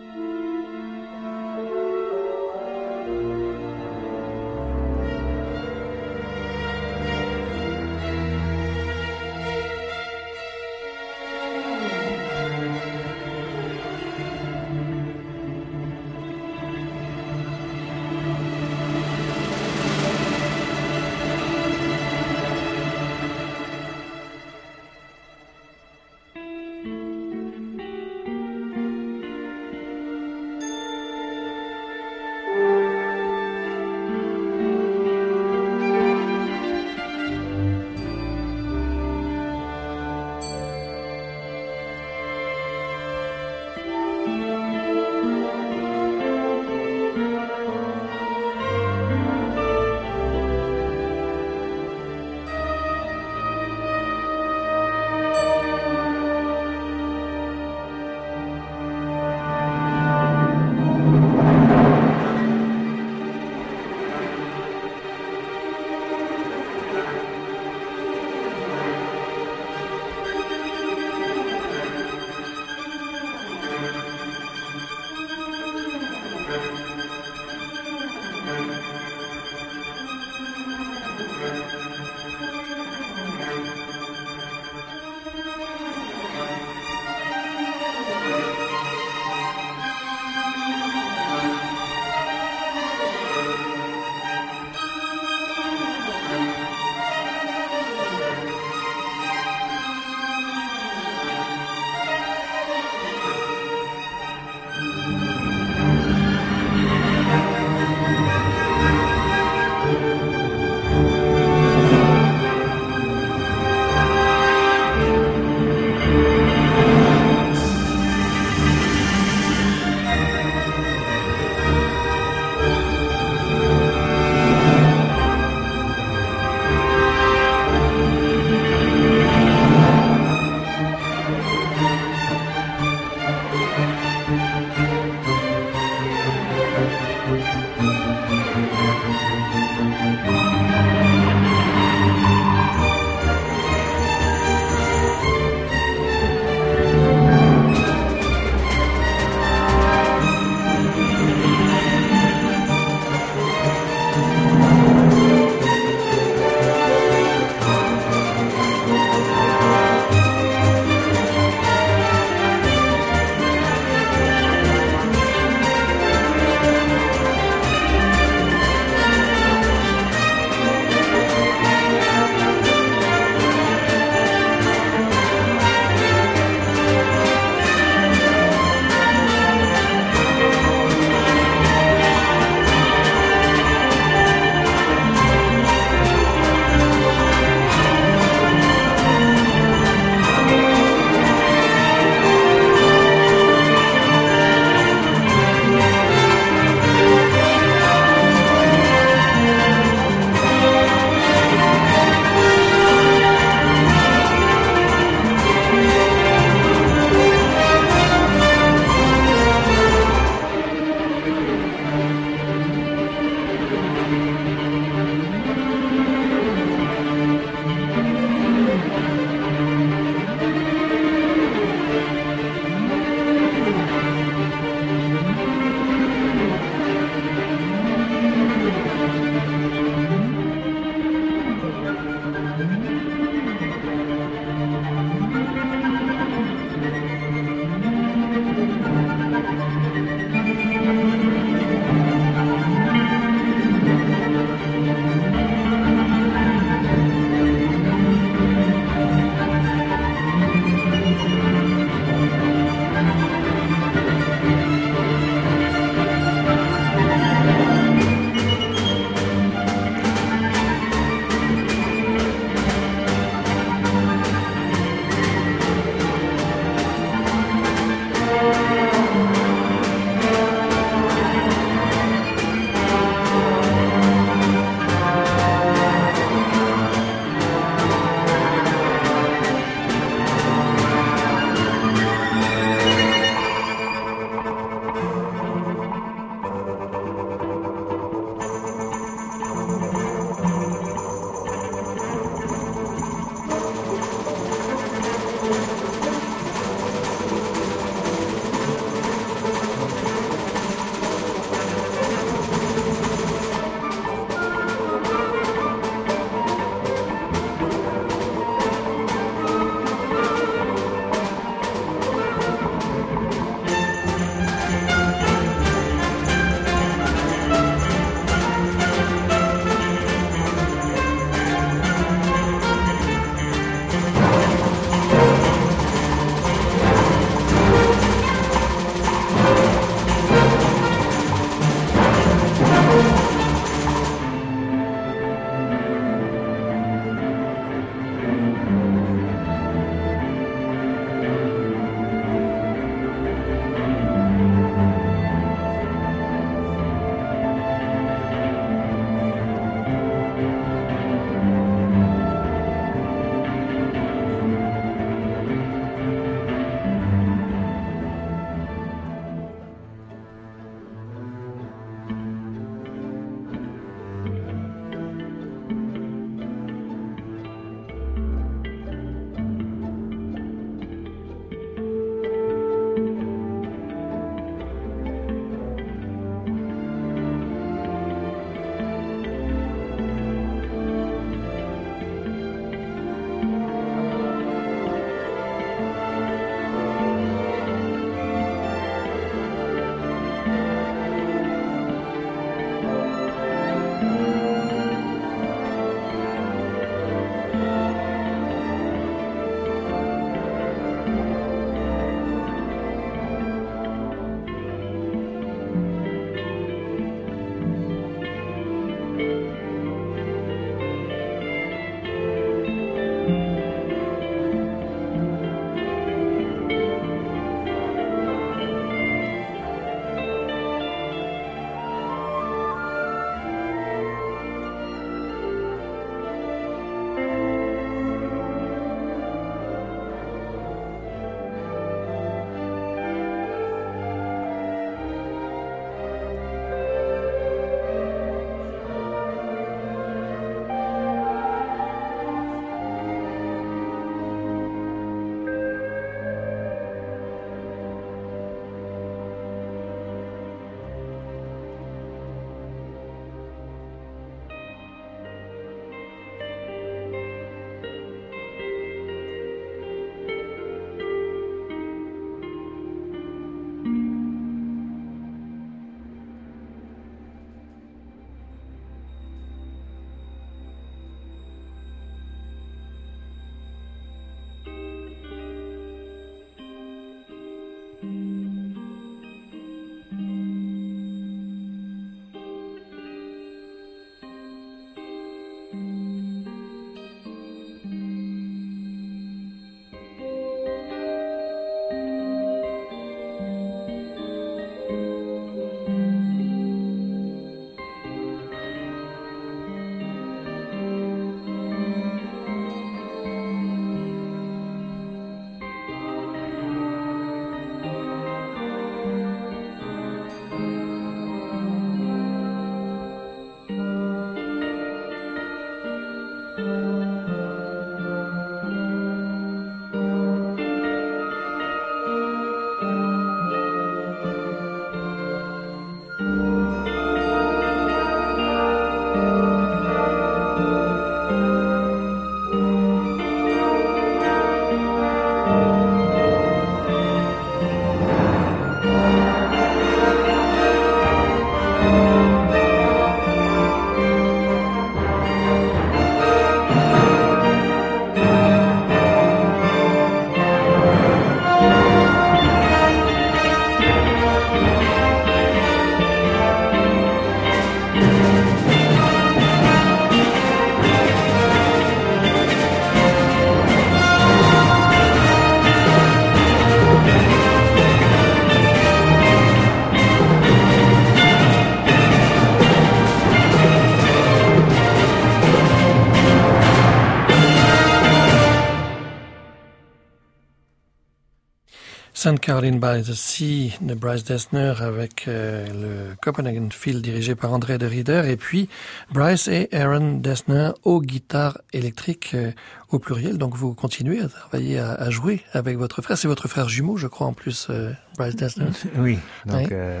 Caroline 582.36 582.78
by 582.78 583.02
the 583.02 583.14
Sea 583.14 583.74
de 583.80 583.94
Bryce 583.94 584.24
Dessner 584.24 584.74
avec 584.80 585.26
euh, 585.28 585.66
le 585.66 586.16
Copenhagen 586.20 586.68
Field 586.70 587.02
dirigé 587.02 587.34
par 587.34 587.52
André 587.52 587.78
de 587.78 587.86
Rieder. 587.86 588.22
Et 588.28 588.36
puis 588.36 588.68
Bryce 589.10 589.48
et 589.48 589.68
Aaron 589.72 590.18
Dessner 590.18 590.70
aux 590.84 591.00
guitares 591.00 591.58
électriques 591.72 592.32
euh, 592.34 592.52
au 592.90 592.98
pluriel. 592.98 593.38
Donc 593.38 593.54
vous 593.54 593.74
continuez 593.74 594.20
à 594.20 594.28
travailler, 594.28 594.78
à, 594.78 594.92
à 594.92 595.10
jouer 595.10 595.42
avec 595.52 595.76
votre 595.76 596.00
frère. 596.02 596.16
C'est 596.16 596.28
votre 596.28 596.48
frère 596.48 596.68
jumeau, 596.68 596.96
je 596.96 597.06
crois, 597.06 597.26
en 597.26 597.32
plus, 597.32 597.66
euh, 597.70 597.92
Bryce 598.16 598.36
Dessner. 598.36 598.66
Oui, 598.96 599.18
donc 599.46 599.58
Oui. 599.60 599.66
euh, 599.72 600.00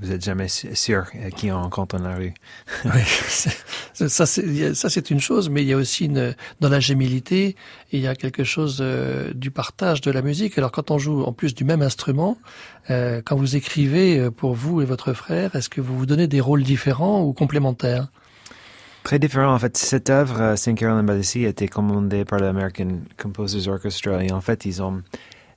vous 0.00 0.10
êtes 0.12 0.24
jamais 0.24 0.48
sûr 0.48 1.04
euh, 1.16 1.30
qui 1.30 1.50
on 1.52 1.60
rencontre 1.62 1.98
dans 1.98 2.04
la 2.08 2.16
rue. 2.16 2.34
Oui, 2.84 3.00
c'est 3.28 4.08
ça 4.08 4.26
c'est 4.26 5.10
une 5.10 5.20
chose, 5.20 5.48
mais 5.50 5.62
il 5.62 5.68
y 5.68 5.72
a 5.72 5.76
aussi 5.76 6.06
une, 6.06 6.34
dans 6.60 6.68
la 6.68 6.80
gémilité, 6.80 7.56
il 7.92 8.00
y 8.00 8.06
a 8.06 8.14
quelque 8.14 8.44
chose 8.44 8.78
euh, 8.80 9.32
du 9.34 9.50
partage 9.50 10.00
de 10.00 10.10
la 10.10 10.22
musique. 10.22 10.56
Alors 10.58 10.72
quand 10.72 10.90
on 10.90 10.98
joue 10.98 11.22
en 11.24 11.32
plus 11.32 11.54
du 11.54 11.64
même 11.64 11.82
instrument, 11.82 12.38
euh, 12.90 13.20
quand 13.24 13.36
vous 13.36 13.56
écrivez 13.56 14.18
euh, 14.18 14.30
pour 14.30 14.54
vous 14.54 14.80
et 14.80 14.84
votre 14.84 15.12
frère, 15.12 15.54
est-ce 15.56 15.68
que 15.68 15.80
vous 15.80 15.96
vous 15.98 16.06
donnez 16.06 16.26
des 16.28 16.40
rôles 16.40 16.62
différents 16.62 17.22
ou 17.22 17.32
complémentaires? 17.32 18.08
Très 19.02 19.18
différent. 19.18 19.54
En 19.54 19.58
fait, 19.58 19.76
cette 19.76 20.10
œuvre, 20.10 20.40
euh, 20.40 20.56
St. 20.56 20.74
Caroline 20.74 21.06
by 21.06 21.20
the 21.20 21.36
a 21.44 21.48
été 21.48 21.68
commandée 21.68 22.24
par 22.24 22.40
l'American 22.40 23.00
Composers 23.16 23.68
Orchestra. 23.68 24.22
Et 24.22 24.32
en 24.32 24.40
fait, 24.40 24.64
ils 24.64 24.82
ont, 24.82 25.02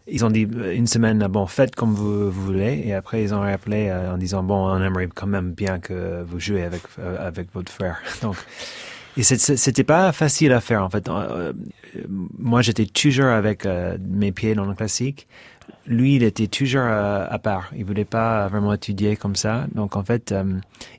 ils 0.08 0.23
ont 0.23 0.30
dit 0.30 0.47
euh, 0.56 0.73
une 0.73 0.88
semaine, 0.88 1.25
bon, 1.27 1.45
faites 1.47 1.75
comme 1.75 1.93
vous, 1.93 2.32
voulez. 2.32 2.82
Et 2.86 2.93
après, 2.93 3.23
ils 3.23 3.34
ont 3.34 3.41
rappelé 3.41 3.89
euh, 3.89 4.13
en 4.13 4.17
disant, 4.17 4.43
bon, 4.43 4.69
on 4.69 4.82
aimerait 4.82 5.10
quand 5.13 5.27
même 5.27 5.51
bien 5.51 5.80
que 5.80 6.23
vous 6.23 6.39
jouez 6.39 6.63
avec, 6.63 6.82
avec 7.19 7.54
votre 7.54 7.71
frère. 7.71 8.01
Donc, 8.21 8.38
et 9.17 9.23
c'était 9.23 9.84
pas 9.84 10.13
facile 10.13 10.54
à 10.54 10.62
faire, 10.62 10.84
en 10.86 10.89
fait. 10.89 11.10
Moi, 12.08 12.62
j'étais 12.62 12.86
toujours 12.86 13.25
avec 13.25 13.67
mes 13.99 14.32
pieds 14.32 14.56
dans 14.56 14.63
le 14.63 14.73
classique. 14.73 15.27
Lui, 15.88 16.15
il 16.15 16.23
était 16.23 16.47
toujours 16.47 16.84
euh, 16.84 17.25
à 17.29 17.39
part. 17.39 17.71
Il 17.75 17.86
voulait 17.86 18.05
pas 18.05 18.47
vraiment 18.47 18.73
étudier 18.73 19.15
comme 19.15 19.36
ça. 19.36 19.65
Donc, 19.73 19.95
en 19.95 20.03
fait, 20.03 20.31
euh, 20.31 20.43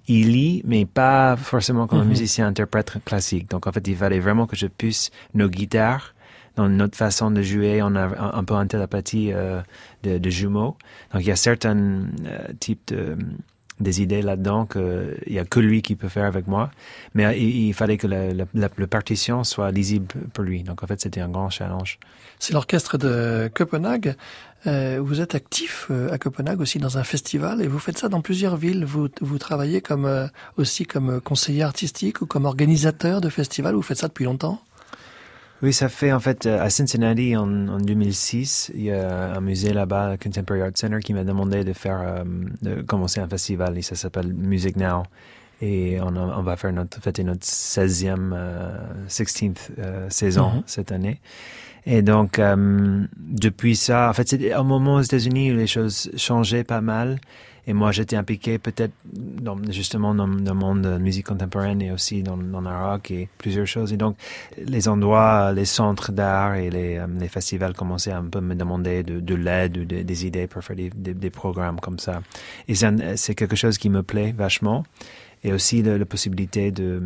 il 0.09 0.33
lit, 0.33 0.63
mais 0.67 0.85
pas 0.87 1.37
forcément 1.37 1.87
comme 1.87 2.01
un 2.01 2.05
Mhm. 2.05 2.09
musicien 2.09 2.47
interprète 2.49 2.93
classique. 3.05 3.49
Donc, 3.51 3.67
en 3.67 3.73
fait, 3.73 3.87
il 3.87 3.97
fallait 3.97 4.19
vraiment 4.21 4.47
que 4.47 4.57
je 4.57 4.67
puisse 4.67 5.11
nos 5.35 5.49
guitares 5.49 6.15
dans 6.57 6.69
notre 6.69 6.99
façon 6.99 7.31
de 7.31 7.41
jouer, 7.41 7.81
on 7.83 7.95
a 7.95 8.03
un, 8.03 8.35
un 8.35 8.45
peu 8.45 8.55
en 8.55 8.67
télépathie 8.67 9.31
euh, 9.33 9.63
de, 10.03 10.19
de 10.19 10.31
jumeaux. 10.31 10.77
Donc, 11.13 11.23
il 11.23 11.29
y 11.29 11.31
a 11.31 11.37
certains 11.37 11.77
euh, 11.77 12.49
types 12.61 12.89
de 12.89 13.17
des 13.83 14.03
idées 14.03 14.23
là-dedans 14.23 14.67
que 14.67 15.17
il 15.27 15.33
y 15.35 15.39
a 15.39 15.45
que 15.45 15.61
lui 15.61 15.83
qui 15.83 15.97
peut 15.97 16.09
faire 16.09 16.25
avec 16.25 16.47
moi. 16.47 16.71
Mais 17.15 17.27
euh, 17.27 17.35
il, 17.35 17.75
fallait 17.75 17.97
que 17.97 18.07
la, 18.07 18.69
partition 18.87 19.45
soit 19.45 19.71
lisible 19.71 20.07
pour 20.33 20.45
lui. 20.45 20.63
Donc, 20.63 20.83
en 20.83 20.87
fait, 20.87 21.01
c'était 21.01 21.21
un 21.21 21.29
grand 21.29 21.51
challenge. 21.51 21.99
C'est 22.39 22.53
l'orchestre 22.53 22.99
de 22.99 23.51
Copenhague. 23.55 24.17
Euh, 24.67 25.01
vous 25.03 25.21
êtes 25.21 25.35
actif 25.35 25.89
euh, 25.91 26.13
à 26.13 26.19
Copenhague 26.19 26.61
aussi 26.61 26.79
dans 26.79 26.97
un 26.97 27.03
festival 27.03 27.63
et 27.63 27.67
vous 27.67 27.81
faites 27.81 27.99
ça 27.99 28.09
dans 28.09 28.21
plusieurs 28.21 28.57
villes. 28.57 28.85
Vous, 28.85 29.09
vous 29.21 29.39
travaillez 29.39 29.81
comme 29.81 30.31
aussi 30.57 30.85
comme 30.87 31.21
conseiller 31.21 31.63
artistique 31.63 32.23
ou 32.23 32.27
comme 32.27 32.45
organisateur 32.45 33.21
de 33.21 33.29
festivals. 33.29 33.75
Vous 33.75 33.83
faites 33.83 33.99
ça 33.99 34.09
depuis 34.09 34.25
longtemps? 34.25 34.63
Oui, 35.63 35.73
ça 35.73 35.89
fait 35.89 36.13
en 36.13 36.19
fait 36.19 36.47
euh, 36.47 36.61
à 36.61 36.71
Cincinnati 36.71 37.37
en, 37.37 37.69
en 37.69 37.79
2006, 37.79 38.73
il 38.75 38.83
y 38.83 38.91
a 38.91 39.35
un 39.37 39.41
musée 39.41 39.73
là-bas, 39.73 40.11
le 40.11 40.17
Contemporary 40.17 40.63
Art 40.63 40.73
Center, 40.75 40.99
qui 41.01 41.15
m'a 41.15 41.23
demandé 41.23 41.63
de 41.63 41.73
faire, 41.73 42.01
euh, 42.03 42.25
de 42.63 42.83
commencer 42.83 43.21
un 43.21 43.29
festival 43.29 43.79
et 43.79 43.83
ça 43.83 43.95
s'appelle 43.95 44.33
Music 44.35 44.77
Now. 44.77 45.05
Et 45.61 46.01
on, 46.01 46.17
a- 46.17 46.37
on 46.37 46.43
va 46.43 46.57
faire 46.57 46.73
notre, 46.73 47.01
fêter 47.01 47.23
notre 47.23 47.47
16e, 47.47 48.33
euh, 48.35 48.77
16th 49.09 49.71
euh, 49.79 50.11
saison 50.11 50.51
Mhm. 50.57 50.63
cette 50.67 50.91
année. 50.91 51.21
Et 51.87 52.03
donc, 52.03 52.41
euh, 52.41 53.05
depuis 53.17 53.77
ça, 53.77 54.09
en 54.09 54.13
fait, 54.13 54.29
c'est 54.29 54.53
un 54.53 54.63
moment 54.65 54.97
aux 54.97 55.01
États-Unis 55.03 55.53
où 55.53 55.57
les 55.57 55.69
choses 55.69 56.11
changeaient 56.17 56.65
pas 56.65 56.81
mal. 56.81 57.21
Et 57.67 57.73
moi, 57.75 57.93
j'étais 57.93 58.17
impliqué 58.17 58.59
peut-être 58.59 58.93
dans, 59.05 59.57
justement 59.71 60.15
dans, 60.15 60.27
dans 60.27 60.53
le 60.55 60.59
monde 60.59 60.83
de 60.83 60.99
musique 60.99 61.27
contemporaine 61.27 61.81
et 61.81 61.93
aussi 61.93 62.23
dans, 62.25 62.37
dans 62.37 62.61
le 62.61 62.69
rock 62.71 63.11
et 63.13 63.29
plusieurs 63.39 63.67
choses. 63.69 63.93
Et 63.93 63.97
donc, 63.97 64.17
les 64.59 64.89
endroits, 64.89 65.53
les 65.53 65.65
centres 65.65 66.11
d'art 66.11 66.57
et 66.57 66.71
les, 66.71 66.97
euh, 66.97 67.07
les 67.21 67.29
festivals 67.29 67.75
commençaient 67.75 68.11
à 68.11 68.19
un 68.19 68.25
peu 68.25 68.41
me 68.41 68.55
demander 68.57 69.05
de, 69.05 69.21
de 69.21 69.35
l'aide 69.37 69.79
ou 69.79 69.85
de- 69.85 70.03
des 70.03 70.27
idées 70.27 70.49
pour 70.49 70.65
faire 70.65 70.75
des, 70.75 70.91
des, 70.95 71.15
des 71.15 71.31
programmes 71.31 71.79
comme 71.79 71.99
ça. 72.01 72.23
Et 72.67 72.75
c'est 72.75 73.35
quelque 73.37 73.57
chose 73.57 73.79
qui 73.79 73.91
me 73.91 74.03
plaît 74.03 74.35
vachement. 74.37 74.85
Et 75.45 75.53
aussi 75.53 75.83
la 75.83 76.05
possibilité 76.05 76.71
de, 76.71 77.03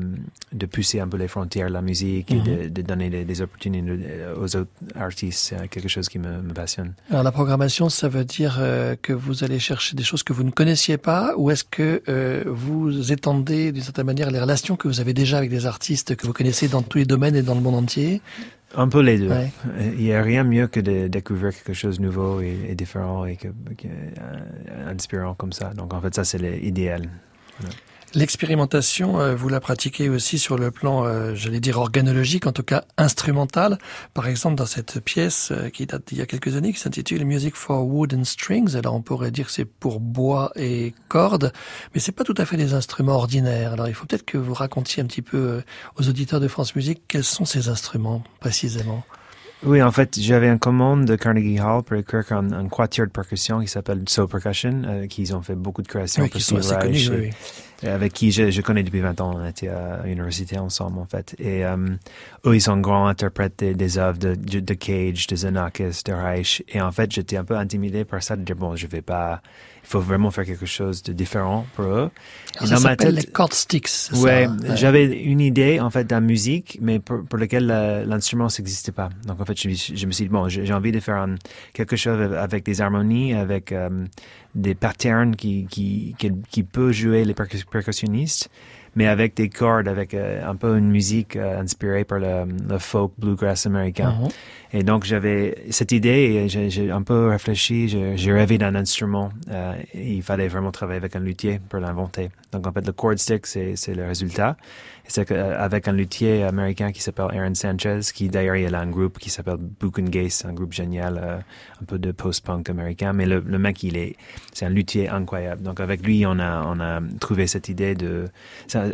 de 0.53 0.66
pousser 0.66 1.01
un 1.01 1.09
peu 1.09 1.16
les 1.16 1.27
frontières 1.27 1.68
de 1.68 1.72
la 1.72 1.81
musique 1.81 2.31
Mhm. 2.31 2.37
et 2.38 2.42
de, 2.64 2.68
de 2.68 2.83
donner 2.83 3.09
des, 3.09 3.25
des 3.25 3.40
opportunités 3.40 3.96
aux 4.38 4.55
autres 4.57 4.70
artistes. 4.94 5.38
C'est 5.57 5.68
quelque 5.68 5.88
chose 5.88 6.09
qui 6.11 6.18
me, 6.18 6.42
me 6.42 6.53
passionne. 6.53 6.92
Alors 7.11 7.22
la 7.22 7.33
programmation, 7.33 7.88
ça 7.88 8.09
veut 8.09 8.27
dire 8.27 8.59
euh, 8.61 8.94
que 9.01 9.14
vous 9.14 9.42
allez 9.42 9.59
chercher 9.59 9.96
des 9.96 10.03
choses 10.03 10.22
que 10.22 10.35
vous 10.35 10.42
ne 10.42 10.51
connaissiez 10.51 10.99
pas, 10.99 11.33
ou 11.38 11.51
est-ce 11.51 11.64
que 11.64 12.03
euh, 12.09 12.44
vous 12.46 13.11
étendez 13.11 13.72
d'une 13.72 13.83
certaine 13.83 14.05
manière 14.07 14.31
les 14.31 14.40
relations 14.40 14.77
que 14.77 14.87
vous 14.87 15.01
avez 15.01 15.14
déjà 15.14 15.38
avec 15.38 15.49
des 15.49 15.64
artistes 15.64 16.14
que 16.14 16.27
vous 16.27 16.35
connaissez 16.35 16.68
dans 16.68 16.83
tous 16.83 16.99
les 16.99 17.07
domaines 17.07 17.37
et 17.37 17.42
dans 17.42 17.55
le 17.55 17.62
monde 17.62 17.77
entier? 17.77 18.20
Un 18.75 18.88
peu 18.88 19.01
les 19.01 19.18
deux. 19.18 19.31
Ouais. 19.31 19.51
Il 19.96 20.05
n'y 20.05 20.12
a 20.12 20.20
rien 20.22 20.44
mieux 20.44 20.66
que 20.66 20.81
de 20.81 21.09
découvrir 21.09 21.53
quelque 21.55 21.72
chose 21.72 21.99
de 21.99 22.03
nouveau 22.05 22.42
et, 22.42 22.59
et 22.68 22.75
différent 22.75 23.25
et 23.25 23.37
que, 23.37 23.49
que, 23.49 23.87
euh, 23.87 24.92
inspirant 24.92 25.35
comme 25.35 25.53
ça. 25.55 25.72
Donc 25.72 25.94
en 25.94 26.01
fait, 26.03 26.14
ça 26.14 26.25
c'est 26.25 26.37
l'idéal. 26.38 27.09
L'expérimentation, 28.16 29.20
euh, 29.20 29.35
vous 29.35 29.50
la 29.50 29.61
pratiquez 29.61 30.09
aussi 30.09 30.38
sur 30.38 30.57
le 30.57 30.70
plan, 30.70 31.05
euh, 31.05 31.35
j'allais 31.35 31.61
dire 31.61 31.76
organologique, 31.76 32.46
en 32.46 32.52
tout 32.52 32.62
cas 32.62 32.85
instrumental. 32.96 33.76
Par 34.14 34.26
exemple, 34.26 34.55
dans 34.55 34.64
cette 34.64 35.00
pièce 35.00 35.50
euh, 35.52 35.68
qui 35.68 35.85
date 35.85 36.09
d'il 36.09 36.16
y 36.16 36.22
a 36.22 36.26
quelques 36.26 36.57
années, 36.57 36.72
qui 36.72 36.81
s'intitule 36.81 37.26
Music 37.26 37.55
for 37.55 37.87
Wood 37.87 38.14
and 38.14 38.24
Strings. 38.24 38.74
Alors, 38.74 38.94
on 38.94 39.02
pourrait 39.02 39.31
dire 39.31 39.48
que 39.48 39.52
c'est 39.52 39.66
pour 39.66 40.00
bois 40.00 40.50
et 40.57 40.94
cordes, 41.09 41.52
mais 41.92 42.00
c'est 42.00 42.11
pas 42.11 42.24
tout 42.24 42.35
à 42.38 42.46
fait 42.46 42.57
des 42.57 42.72
instruments 42.72 43.16
ordinaires. 43.16 43.74
Alors, 43.74 43.87
il 43.87 43.92
faut 43.92 44.07
peut-être 44.07 44.24
que 44.24 44.38
vous 44.38 44.55
racontiez 44.55 45.02
un 45.02 45.07
petit 45.07 45.20
peu 45.20 45.62
aux 45.96 46.09
auditeurs 46.09 46.40
de 46.40 46.48
France 46.48 46.74
Musique 46.74 47.02
quels 47.09 47.22
sont 47.22 47.44
ces 47.44 47.68
instruments 47.68 48.24
précisément? 48.40 49.05
Oui, 49.64 49.83
en 49.83 49.90
fait, 49.90 50.21
j'avais 50.21 50.49
une 50.49 50.59
commande 50.59 51.07
de 51.07 51.16
Carnegie 51.16 51.59
Hall 51.61 51.83
pour 51.83 51.97
écrire 51.97 52.25
un, 52.33 52.53
un 52.53 52.69
quatuor 52.69 53.07
de 53.07 53.12
percussion 53.12 53.61
qui 53.61 53.69
s'appelle 53.69 54.03
So 54.07 54.27
Percussion, 54.27 54.83
euh, 54.85 55.07
qui 55.07 55.33
ont 55.33 55.40
fait 55.42 55.55
beaucoup 55.55 55.81
de 55.83 55.88
créations 55.88 56.25
Oui, 56.25 56.29
pour 56.29 56.38
qui 56.38 56.45
sont 56.45 56.61
Steve 56.61 56.77
assez 56.77 56.87
Reich 56.88 57.09
connus. 57.09 57.19
et- 57.19 57.27
oui, 57.29 57.35
oui. 57.83 57.88
et 57.88 57.90
avec 57.90 58.12
qui 58.12 58.31
je, 58.33 58.51
je 58.51 58.61
connais 58.61 58.83
depuis 58.83 59.01
20 59.01 59.19
ans. 59.23 59.33
On 59.35 59.47
était 59.49 59.69
à 59.69 60.03
l'université 60.05 60.59
ensemble, 60.59 60.99
en 60.99 61.07
fait. 61.07 61.35
Et 61.38 61.64
euh, 61.64 61.77
eux, 62.45 62.55
ils 62.55 62.61
sont 62.61 62.77
grands 62.77 63.07
interprètes 63.07 63.55
des, 63.59 63.75
des 63.75 63.97
œuvres 63.99 64.19
de 64.19 64.75
Cage, 64.75 65.27
de 65.27 65.35
Xenakis, 65.35 66.03
de 66.05 66.12
Reich. 66.12 66.62
Et 66.69 66.81
en 66.83 66.92
fait, 66.92 67.11
j'étais 67.11 67.38
un 67.38 67.45
peu 67.45 67.57
intimidé 67.57 68.05
par 68.05 68.23
ça, 68.23 68.37
de 68.37 68.42
dire, 68.42 68.57
bon, 68.57 68.77
je 68.77 68.87
vais 68.87 69.03
pas... 69.03 69.40
Il 69.87 69.90
faut 69.90 70.01
vraiment 70.01 70.33
faire 70.33 70.44
quelque 70.44 70.66
chose 70.66 71.01
de 71.05 71.12
différent 71.12 71.64
pour 71.77 71.85
eux. 71.85 72.11
Et 72.61 72.66
ça 72.66 72.77
s'appelle 72.77 73.14
les 73.14 73.22
chord 73.22 73.53
sticks. 73.53 73.88
Ouais, 74.14 74.49
j'avais 74.75 75.05
une 75.22 75.40
idée 75.40 75.79
en 75.79 75.90
fait 75.90 76.11
la 76.11 76.20
musique, 76.20 76.79
mais 76.83 76.99
pour, 76.99 77.25
pour 77.25 77.38
lequel 77.38 77.70
euh, 77.70 78.05
l'instrument 78.05 78.49
n'existait 78.59 78.90
pas. 78.90 79.11
Donc 79.27 79.40
en 79.40 79.44
fait, 79.44 79.57
je, 79.57 79.68
je 79.94 80.07
me 80.07 80.11
suis 80.11 80.25
dit 80.25 80.29
bon, 80.29 80.49
j'ai 80.49 80.72
envie 80.72 80.90
de 80.90 80.99
faire 80.99 81.16
un- 81.18 81.37
quelque 81.72 81.94
chose 81.94 82.35
avec 82.35 82.64
des 82.64 82.81
harmonies, 82.81 83.33
avec 83.35 83.70
euh, 83.70 83.88
des 84.57 84.75
patterns 84.75 85.37
qui 85.37 85.66
qui, 85.70 86.16
qui 86.18 86.33
qui 86.51 86.62
peut 86.64 86.90
jouer 86.90 87.25
les 87.25 87.35
percus- 87.35 87.64
percussionnistes, 87.70 88.49
mais 88.96 89.06
avec 89.06 89.37
des 89.37 89.50
cordes, 89.50 89.88
avec 89.88 90.14
euh, 90.14 90.42
un 90.44 90.56
peu 90.56 90.76
une 90.78 90.90
musique 90.90 91.37
euh, 91.37 91.61
inspirée 91.61 92.04
par 92.04 92.18
le, 92.18 92.46
le 92.68 92.78
folk 92.78 93.12
bluegrass 93.18 93.66
américain. 93.66 94.16
Mhm. 94.20 94.28
Et 94.72 94.82
donc 94.82 95.04
j'avais 95.04 95.54
cette 95.70 95.92
idée 95.92 96.09
et 96.09 96.48
j'ai 96.48 96.90
un 96.90 97.02
peu 97.02 97.28
réfléchi, 97.28 97.88
j'ai 97.88 98.32
rêvé 98.32 98.59
d'un 98.59 98.74
instrument. 98.74 99.30
Euh, 99.50 99.74
il 99.94 100.22
fallait 100.22 100.48
vraiment 100.48 100.72
travailler 100.72 100.98
avec 100.98 101.14
un 101.14 101.20
luthier 101.20 101.61
pour 101.68 101.78
l'inventer. 101.78 102.30
Donc 102.52 102.66
en 102.66 102.72
fait 102.72 102.85
le 102.85 102.92
chord 102.92 103.18
stick 103.18 103.46
c'est 103.46 103.94
le 103.94 104.06
résultat. 104.06 104.56
C'est 105.09 105.31
euh, 105.31 105.57
avec 105.62 105.88
un 105.88 105.92
luthier 105.92 106.42
américain 106.45 106.90
qui 106.92 107.01
s'appelle 107.01 107.27
Aaron 107.33 107.55
Sanchez, 107.55 108.01
qui 108.14 108.29
d'ailleurs 108.29 108.57
il 108.57 108.75
a 108.75 108.81
un 108.81 108.90
groupe 108.90 109.19
qui 109.19 109.31
s'appelle 109.31 109.59
Gaze, 110.11 110.45
un 110.49 110.53
groupe 110.53 110.73
génial, 110.73 111.21
euh, 111.23 111.38
un 111.81 111.85
peu 111.87 111.99
de 111.99 112.12
post-punk 112.12 112.69
américain. 112.71 113.12
Mais 113.12 113.27
le, 113.27 113.40
le 113.40 113.59
mec 113.59 113.83
il 113.83 113.97
est 113.97 114.16
c'est 114.53 114.66
un 114.66 114.71
luthier 114.71 115.09
incroyable. 115.09 115.62
Donc 115.62 115.81
avec 115.81 116.05
lui 116.05 116.25
on 116.27 116.38
a 116.38 116.62
on 116.66 116.81
a 116.81 117.01
trouvé 117.21 117.47
cette 117.47 117.69
idée 117.69 117.95
de 117.95 118.29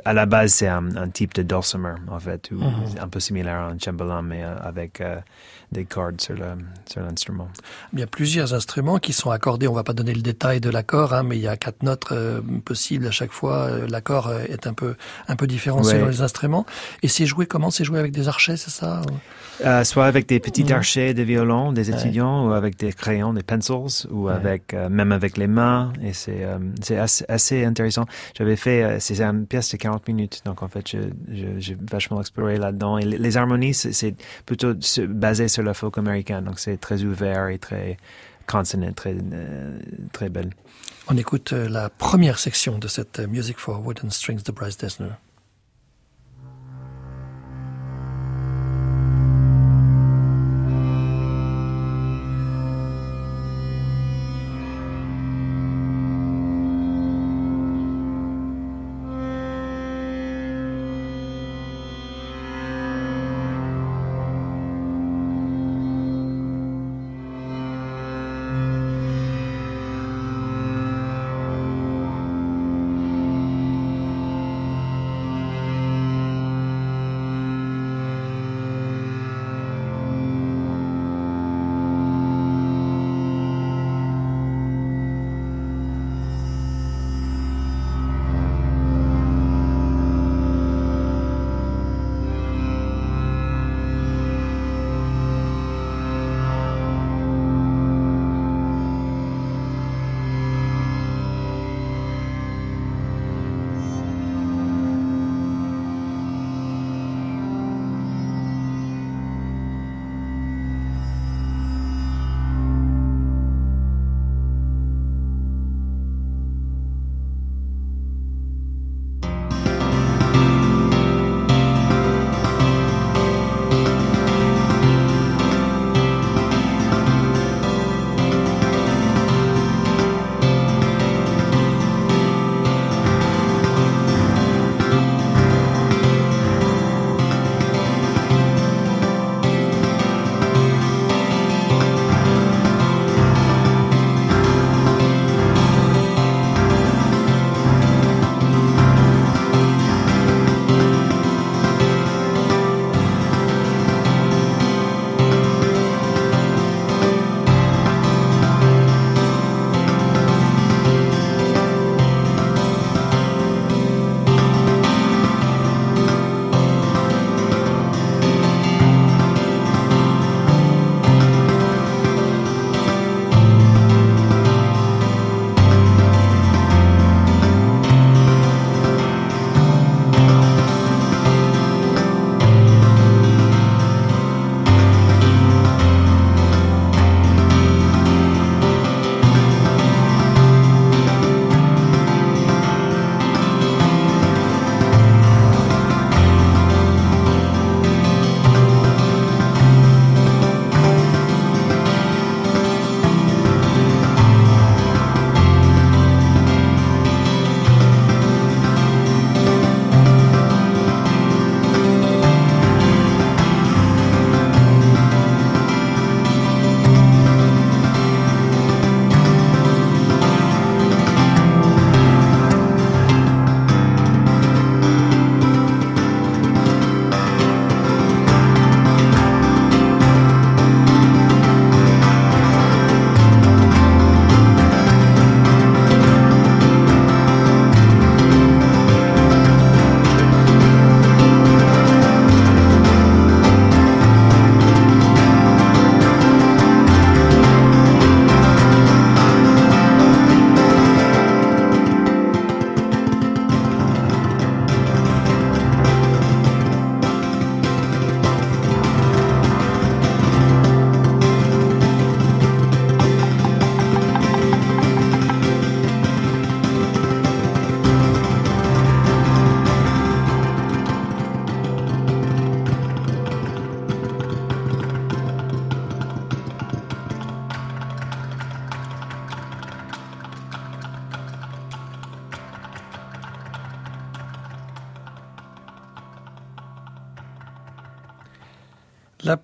à 0.04 0.12
la 0.12 0.26
base 0.26 0.52
c'est 0.54 0.68
un, 0.68 0.94
un 0.96 1.08
type 1.08 1.34
de 1.34 1.42
dulcimer 1.42 1.94
en 2.08 2.20
fait, 2.20 2.50
ou 2.50 2.56
Mhm. 2.56 2.98
un 3.00 3.08
peu 3.08 3.20
similaire 3.20 3.56
à 3.56 3.68
un 3.70 3.78
cembalum 3.78 4.26
mais 4.28 4.42
euh, 4.44 4.54
avec 4.62 5.00
euh, 5.00 5.16
des 5.72 5.84
cordes 5.84 6.20
sur 6.20 6.34
l'instrument. 6.36 7.48
Il 7.92 7.98
y 8.00 8.02
a 8.02 8.06
plusieurs 8.06 8.54
instruments 8.54 8.98
qui 8.98 9.12
sont 9.12 9.30
accordés. 9.30 9.66
On 9.68 9.72
va 9.72 9.84
pas 9.84 9.94
donner 9.94 10.12
le 10.14 10.20
détail 10.22 10.60
de 10.60 10.70
l'accord, 10.70 11.14
hein, 11.14 11.22
mais 11.22 11.36
il 11.36 11.42
y 11.42 11.48
a 11.48 11.56
quatre 11.56 11.82
notes 11.82 12.12
euh, 12.12 12.40
possibles 12.64 13.06
à 13.06 13.10
chaque 13.10 13.32
fois. 13.32 13.64
Euh, 13.66 13.86
L'accord 13.88 14.28
euh, 14.28 14.40
est 14.48 14.66
un 14.66 14.74
peu 14.74 14.94
un 15.28 15.36
peu 15.36 15.46
différent 15.46 15.78
Ouais. 15.82 15.92
selon 15.92 16.06
les 16.08 16.20
instruments. 16.22 16.66
Et 17.02 17.08
c'est 17.08 17.26
joué 17.26 17.46
comment? 17.46 17.70
C'est 17.70 17.84
joué 17.84 17.98
avec 17.98 18.12
des 18.12 18.28
archets, 18.28 18.56
c'est 18.56 18.70
ça? 18.70 19.02
Euh, 19.64 19.84
soit 19.84 20.06
avec 20.06 20.26
des 20.28 20.40
petits 20.40 20.64
Mhm. 20.64 20.72
archets 20.72 21.14
de 21.14 21.22
violon 21.22 21.72
des 21.72 21.90
Ouais. 21.90 21.96
étudiants 21.98 22.48
ou 22.48 22.52
avec 22.52 22.76
des 22.78 22.92
crayons, 22.92 23.32
des 23.32 23.42
pencils 23.42 24.06
ou 24.10 24.26
Ouais. 24.26 24.32
avec 24.32 24.74
euh, 24.74 24.88
même 24.88 25.12
avec 25.12 25.36
les 25.36 25.46
mains 25.46 25.92
et 26.02 26.12
c'est 26.12 26.46
c'est 26.82 26.98
assez, 26.98 27.24
assez 27.28 27.64
intéressant. 27.64 28.04
J'avais 28.36 28.56
fait 28.56 28.98
c'est 29.00 29.20
une 29.20 29.46
pièce 29.46 29.70
de 29.72 29.76
40 29.76 30.06
minutes 30.08 30.42
donc 30.44 30.62
en 30.62 30.68
fait 30.68 30.84
j'ai 30.86 31.76
vachement 31.90 32.20
exploré 32.20 32.56
là-dedans 32.58 32.98
et 32.98 33.04
les, 33.04 33.18
les 33.18 33.36
harmonies 33.36 33.74
c'est- 33.74 34.14
plutôt 34.46 34.74
basé 35.08 35.48
sur 35.48 35.61
le 35.62 35.72
folk 35.72 35.98
américain 35.98 36.42
donc 36.42 36.58
c'est 36.58 36.76
très 36.76 37.02
ouvert 37.02 37.48
et 37.48 37.58
très 37.58 37.96
consonant 38.46 38.92
très, 38.92 39.16
très 40.12 40.28
belle. 40.28 40.50
On 41.08 41.16
écoute 41.16 41.52
la 41.52 41.88
première 41.88 42.38
section 42.38 42.78
de 42.78 42.88
cette 42.88 43.20
Music 43.20 43.58
for 43.58 43.84
Wooden 43.84 44.10
Strings 44.10 44.42
de 44.42 44.52
Bryce 44.52 44.76
Dessner. 44.76 45.12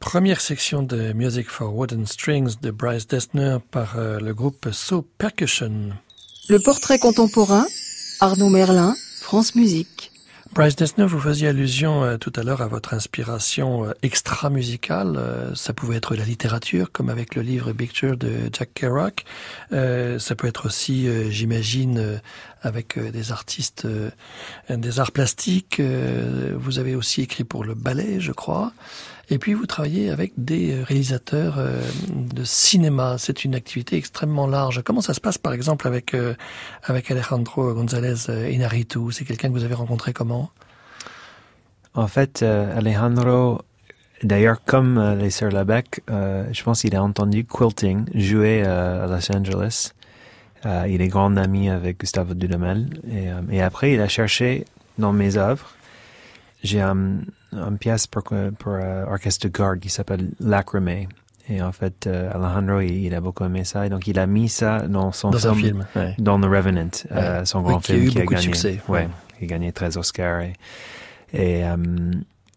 Première 0.08 0.40
section 0.40 0.82
de 0.82 1.12
Music 1.12 1.50
for 1.50 1.76
Wooden 1.76 2.06
Strings 2.06 2.54
de 2.62 2.70
Bryce 2.70 3.06
Dessner 3.06 3.58
par 3.70 3.98
euh, 3.98 4.18
le 4.20 4.32
groupe 4.32 4.68
So 4.72 5.02
Percussion. 5.02 5.90
Le 6.48 6.58
portrait 6.60 6.98
contemporain, 6.98 7.66
Arnaud 8.18 8.48
Merlin, 8.48 8.94
France 9.20 9.54
Musique. 9.54 10.10
Bryce 10.54 10.76
Dessner, 10.76 11.04
vous 11.04 11.20
faisiez 11.20 11.48
allusion 11.48 12.04
euh, 12.04 12.16
tout 12.16 12.32
à 12.36 12.42
l'heure 12.42 12.62
à 12.62 12.68
votre 12.68 12.94
inspiration 12.94 13.84
euh, 13.84 13.92
extra-musicale. 14.02 15.52
ça 15.54 15.74
pouvait 15.74 15.96
être 15.96 16.16
la 16.16 16.24
littérature, 16.24 16.90
comme 16.90 17.10
avec 17.10 17.34
le 17.34 17.42
livre 17.42 17.70
Picture 17.72 18.16
de 18.16 18.48
Jack 18.50 18.72
Kerouac. 18.72 19.26
ça 19.70 20.34
peut 20.38 20.46
être 20.46 20.64
aussi, 20.64 21.06
j'imagine, 21.30 22.18
avec 22.62 22.98
des 22.98 23.30
artistes 23.30 23.86
des 24.70 25.00
arts 25.00 25.12
plastiques. 25.12 25.82
vous 26.54 26.78
avez 26.78 26.94
aussi 26.94 27.20
écrit 27.20 27.44
pour 27.44 27.62
le 27.62 27.74
ballet, 27.74 28.20
je 28.20 28.32
crois. 28.32 28.72
Et 29.30 29.38
puis 29.38 29.52
vous 29.52 29.66
travaillez 29.66 30.10
avec 30.10 30.32
des 30.38 30.72
euh, 30.72 30.84
réalisateurs 30.84 31.56
euh, 31.58 31.82
de 32.08 32.44
cinéma. 32.44 33.16
C'est 33.18 33.44
une 33.44 33.54
activité 33.54 33.96
extrêmement 33.96 34.46
large. 34.46 34.82
Comment 34.84 35.02
ça 35.02 35.12
se 35.12 35.20
passe 35.20 35.36
par 35.36 35.52
exemple 35.52 35.86
avec 35.86 36.14
euh, 36.14 36.34
Alejandro 36.84 37.74
González 37.74 38.30
Inarritu? 38.50 39.12
C'est 39.12 39.24
quelqu'un 39.24 39.48
que 39.48 39.52
vous 39.52 39.64
avez 39.64 39.74
rencontré 39.74 40.12
comment? 40.12 40.50
En 41.94 42.06
fait, 42.06 42.42
Alejandro 42.42 43.62
D'ailleurs, 44.24 44.64
comme 44.64 45.16
les 45.16 45.30
sœurs 45.30 45.52
Labec, 45.52 46.02
je 46.08 46.62
pense 46.64 46.80
qu'il 46.80 46.96
a 46.96 47.02
entendu 47.02 47.44
quilting 47.44 48.04
jouer 48.14 48.62
à 48.62 49.06
Los 49.06 49.30
Angeles. 49.30 49.92
Il 50.64 51.00
est 51.00 51.06
grand 51.06 51.36
ami 51.36 51.70
avec 51.70 52.00
Gustavo 52.00 52.34
Dudamel. 52.34 52.88
Et, 53.08 53.28
et 53.54 53.62
après, 53.62 53.92
il 53.92 54.00
a 54.00 54.08
cherché 54.08 54.64
dans 54.98 55.12
mes 55.12 55.36
œuvres. 55.36 55.70
J'ai 56.64 56.80
un, 56.80 57.20
une 57.52 57.78
pièce 57.78 58.06
pour, 58.06 58.22
pour 58.24 58.72
euh, 58.72 59.04
orchestre 59.06 59.48
de 59.48 59.52
garde 59.56 59.78
qui 59.80 59.88
s'appelle 59.88 60.30
Lacrimé. 60.40 61.08
Et 61.50 61.62
en 61.62 61.72
fait, 61.72 62.06
euh, 62.06 62.30
Alejandro, 62.34 62.80
il, 62.80 63.04
il 63.06 63.14
a 63.14 63.22
beaucoup 63.22 63.42
aimé 63.44 63.64
ça. 63.64 63.86
Et 63.86 63.88
donc, 63.88 64.06
il 64.06 64.18
a 64.18 64.26
mis 64.26 64.50
ça 64.50 64.86
dans 64.86 65.12
son 65.12 65.30
Dans 65.30 65.48
un 65.48 65.54
film, 65.54 65.86
film. 65.92 66.04
ouais. 66.04 66.14
dans 66.18 66.38
The 66.38 66.44
Revenant, 66.44 66.90
euh, 67.12 67.44
son 67.46 67.60
Oui, 67.60 67.70
grand 67.70 67.78
qui 67.80 67.92
a 67.92 67.94
film 67.94 68.06
eu 68.06 68.10
qui 68.10 68.18
a 68.18 68.20
beaucoup 68.20 68.34
de 68.34 68.40
succès, 68.40 68.80
Ouais, 68.88 68.98
ouais. 69.00 69.08
qui 69.38 69.44
a 69.44 69.46
gagné 69.46 69.72
13 69.72 69.96
Oscars. 69.96 70.42
Et, 70.42 70.52
et, 71.32 71.64
euh, 71.64 71.76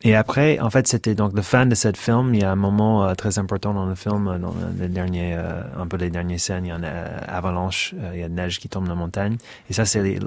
et 0.04 0.16
après, 0.16 0.60
en 0.60 0.70
fait, 0.70 0.88
c'était 0.88 1.16
donc 1.16 1.34
le 1.36 1.42
fan 1.42 1.70
de 1.70 1.76
cette 1.76 1.98
film. 1.98 2.34
Il 2.34 2.42
y 2.42 2.44
a 2.44 2.52
un 2.52 2.56
moment 2.56 3.06
euh, 3.06 3.14
très 3.14 3.38
important 3.40 3.74
dans 3.74 3.86
le 3.86 3.96
film, 3.96 4.28
euh, 4.28 4.38
dans 4.40 4.54
les 4.80 4.88
derniers, 4.88 5.36
euh, 5.36 5.62
un 5.80 5.88
peu 5.88 5.98
les 5.98 6.10
dernières 6.10 6.40
scènes. 6.40 6.66
Il 6.66 6.70
y 6.70 6.72
a 6.72 6.76
une 6.76 6.86
euh, 6.86 7.18
avalanche, 7.28 7.94
il 8.14 8.20
y 8.20 8.24
a 8.24 8.30
de 8.30 8.34
neige 8.34 8.60
qui 8.60 8.68
tombe 8.70 8.86
dans 8.86 8.96
la 8.96 9.00
montagne. 9.00 9.38
Et 9.70 9.74
ça, 9.74 9.86
c'est 9.86 10.02
les 10.02 10.20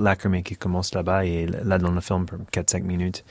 qui 0.42 0.56
commencent 0.56 0.94
là-bas. 0.94 1.24
Et 1.24 1.46
là, 1.64 1.78
dans 1.78 1.90
le 1.92 2.00
film, 2.00 2.26
pour 2.26 2.38
4-5 2.52 2.82
minutes. 2.82 3.24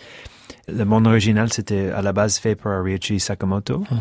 Le 0.68 0.84
monde 0.86 1.08
original, 1.08 1.52
c'était 1.52 1.90
à 1.92 2.02
la 2.02 2.14
base 2.14 2.38
fait 2.38 2.56
par 2.56 2.84
Ryuichi 2.84 3.20
Sakamoto. 3.20 3.80
Mhm. 3.80 4.00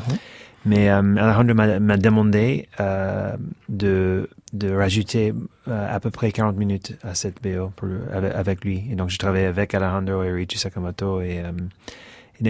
Mais 0.64 0.90
euh, 0.90 1.16
Alejandro 1.16 1.54
m'a 1.54 1.80
m'a 1.80 1.96
demandé 1.96 2.68
euh, 2.78 3.36
de, 3.68 4.30
de 4.52 4.72
rajouter 4.72 5.34
à 5.68 5.98
peu 5.98 6.10
près 6.10 6.30
40 6.30 6.56
minutes 6.56 6.96
à 7.02 7.14
cette 7.16 7.42
BO 7.42 7.70
pour 7.74 7.88
le- 7.88 8.02
avec, 8.12 8.32
avec 8.34 8.64
lui. 8.64 8.84
Et 8.90 8.94
donc, 8.94 9.10
je 9.10 9.18
travaillais 9.18 9.46
avec 9.46 9.74
Alejandro 9.74 10.22
et 10.22 10.30
Richie 10.30 10.58
Sakamoto 10.58 11.20
et 11.20 11.40
euh, 11.40 11.50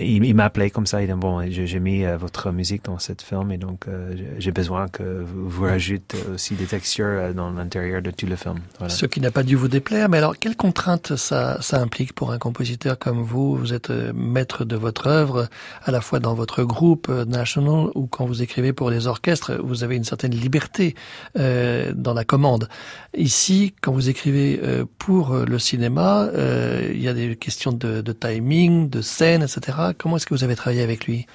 il, 0.00 0.24
il 0.24 0.34
m'a 0.34 0.44
appelé 0.44 0.70
comme 0.70 0.86
ça. 0.86 1.02
Il 1.02 1.06
dit 1.08 1.12
bon, 1.14 1.42
j'ai 1.50 1.80
mis 1.80 2.04
euh, 2.04 2.16
votre 2.16 2.50
musique 2.52 2.84
dans 2.84 2.98
cette 2.98 3.22
film 3.22 3.50
et 3.52 3.58
donc 3.58 3.88
euh, 3.88 4.14
j'ai- 4.38 4.52
besoin 4.52 4.88
que 4.88 5.02
vous, 5.02 5.48
vous 5.48 5.64
rajoutez 5.64 6.18
aussi 6.34 6.54
des 6.54 6.66
textures 6.66 7.06
euh, 7.06 7.32
dans 7.32 7.50
l'intérieur 7.50 8.00
de 8.02 8.10
tout 8.10 8.26
le 8.26 8.36
film. 8.36 8.56
Ce 8.88 9.06
qui 9.06 9.20
n'a 9.20 9.30
pas 9.30 9.42
dû 9.42 9.56
vous 9.56 9.68
déplaire, 9.68 10.08
mais 10.08 10.18
alors 10.18 10.38
quelles 10.38 10.56
contraintes 10.56 11.16
ça, 11.16 11.58
implique 11.72 12.12
pour 12.12 12.32
un 12.32 12.38
compositeur 12.38 12.98
comme 12.98 13.22
vous? 13.22 13.56
Vous 13.56 13.72
êtes 13.74 13.90
maître 14.14 14.64
de 14.64 14.76
votre 14.76 15.06
œuvre, 15.06 15.48
à 15.84 15.90
la 15.90 16.00
fois 16.00 16.20
dans 16.20 16.34
votre 16.34 16.62
groupe 16.64 17.08
National 17.08 17.88
ou 17.94 18.06
quand 18.06 18.26
vous 18.26 18.42
écrivez 18.42 18.72
pour 18.72 18.90
les 18.90 19.06
orchestres, 19.06 19.52
vous 19.62 19.84
avez 19.84 19.96
une 19.96 20.04
certaine 20.04 20.34
liberté 20.34 20.94
dans 21.34 22.14
la 22.14 22.24
commande. 22.24 22.68
Ici, 23.16 23.74
quand 23.80 23.92
vous 23.92 24.08
écrivez 24.08 24.60
pour 24.98 25.34
le 25.34 25.58
cinéma, 25.58 26.28
il 26.34 27.00
y 27.02 27.08
a 27.08 27.14
des 27.14 27.36
questions 27.36 27.72
de 27.72 28.12
timing, 28.12 28.88
de 28.90 29.00
scène, 29.00 29.42
etc. 29.42 29.81
Comment 29.98 30.16
est-ce 30.16 30.26
que 30.26 30.34
vous 30.34 30.44
avez 30.44 30.56
travaillé 30.56 30.82
avec 30.82 31.06
lui? 31.06 31.26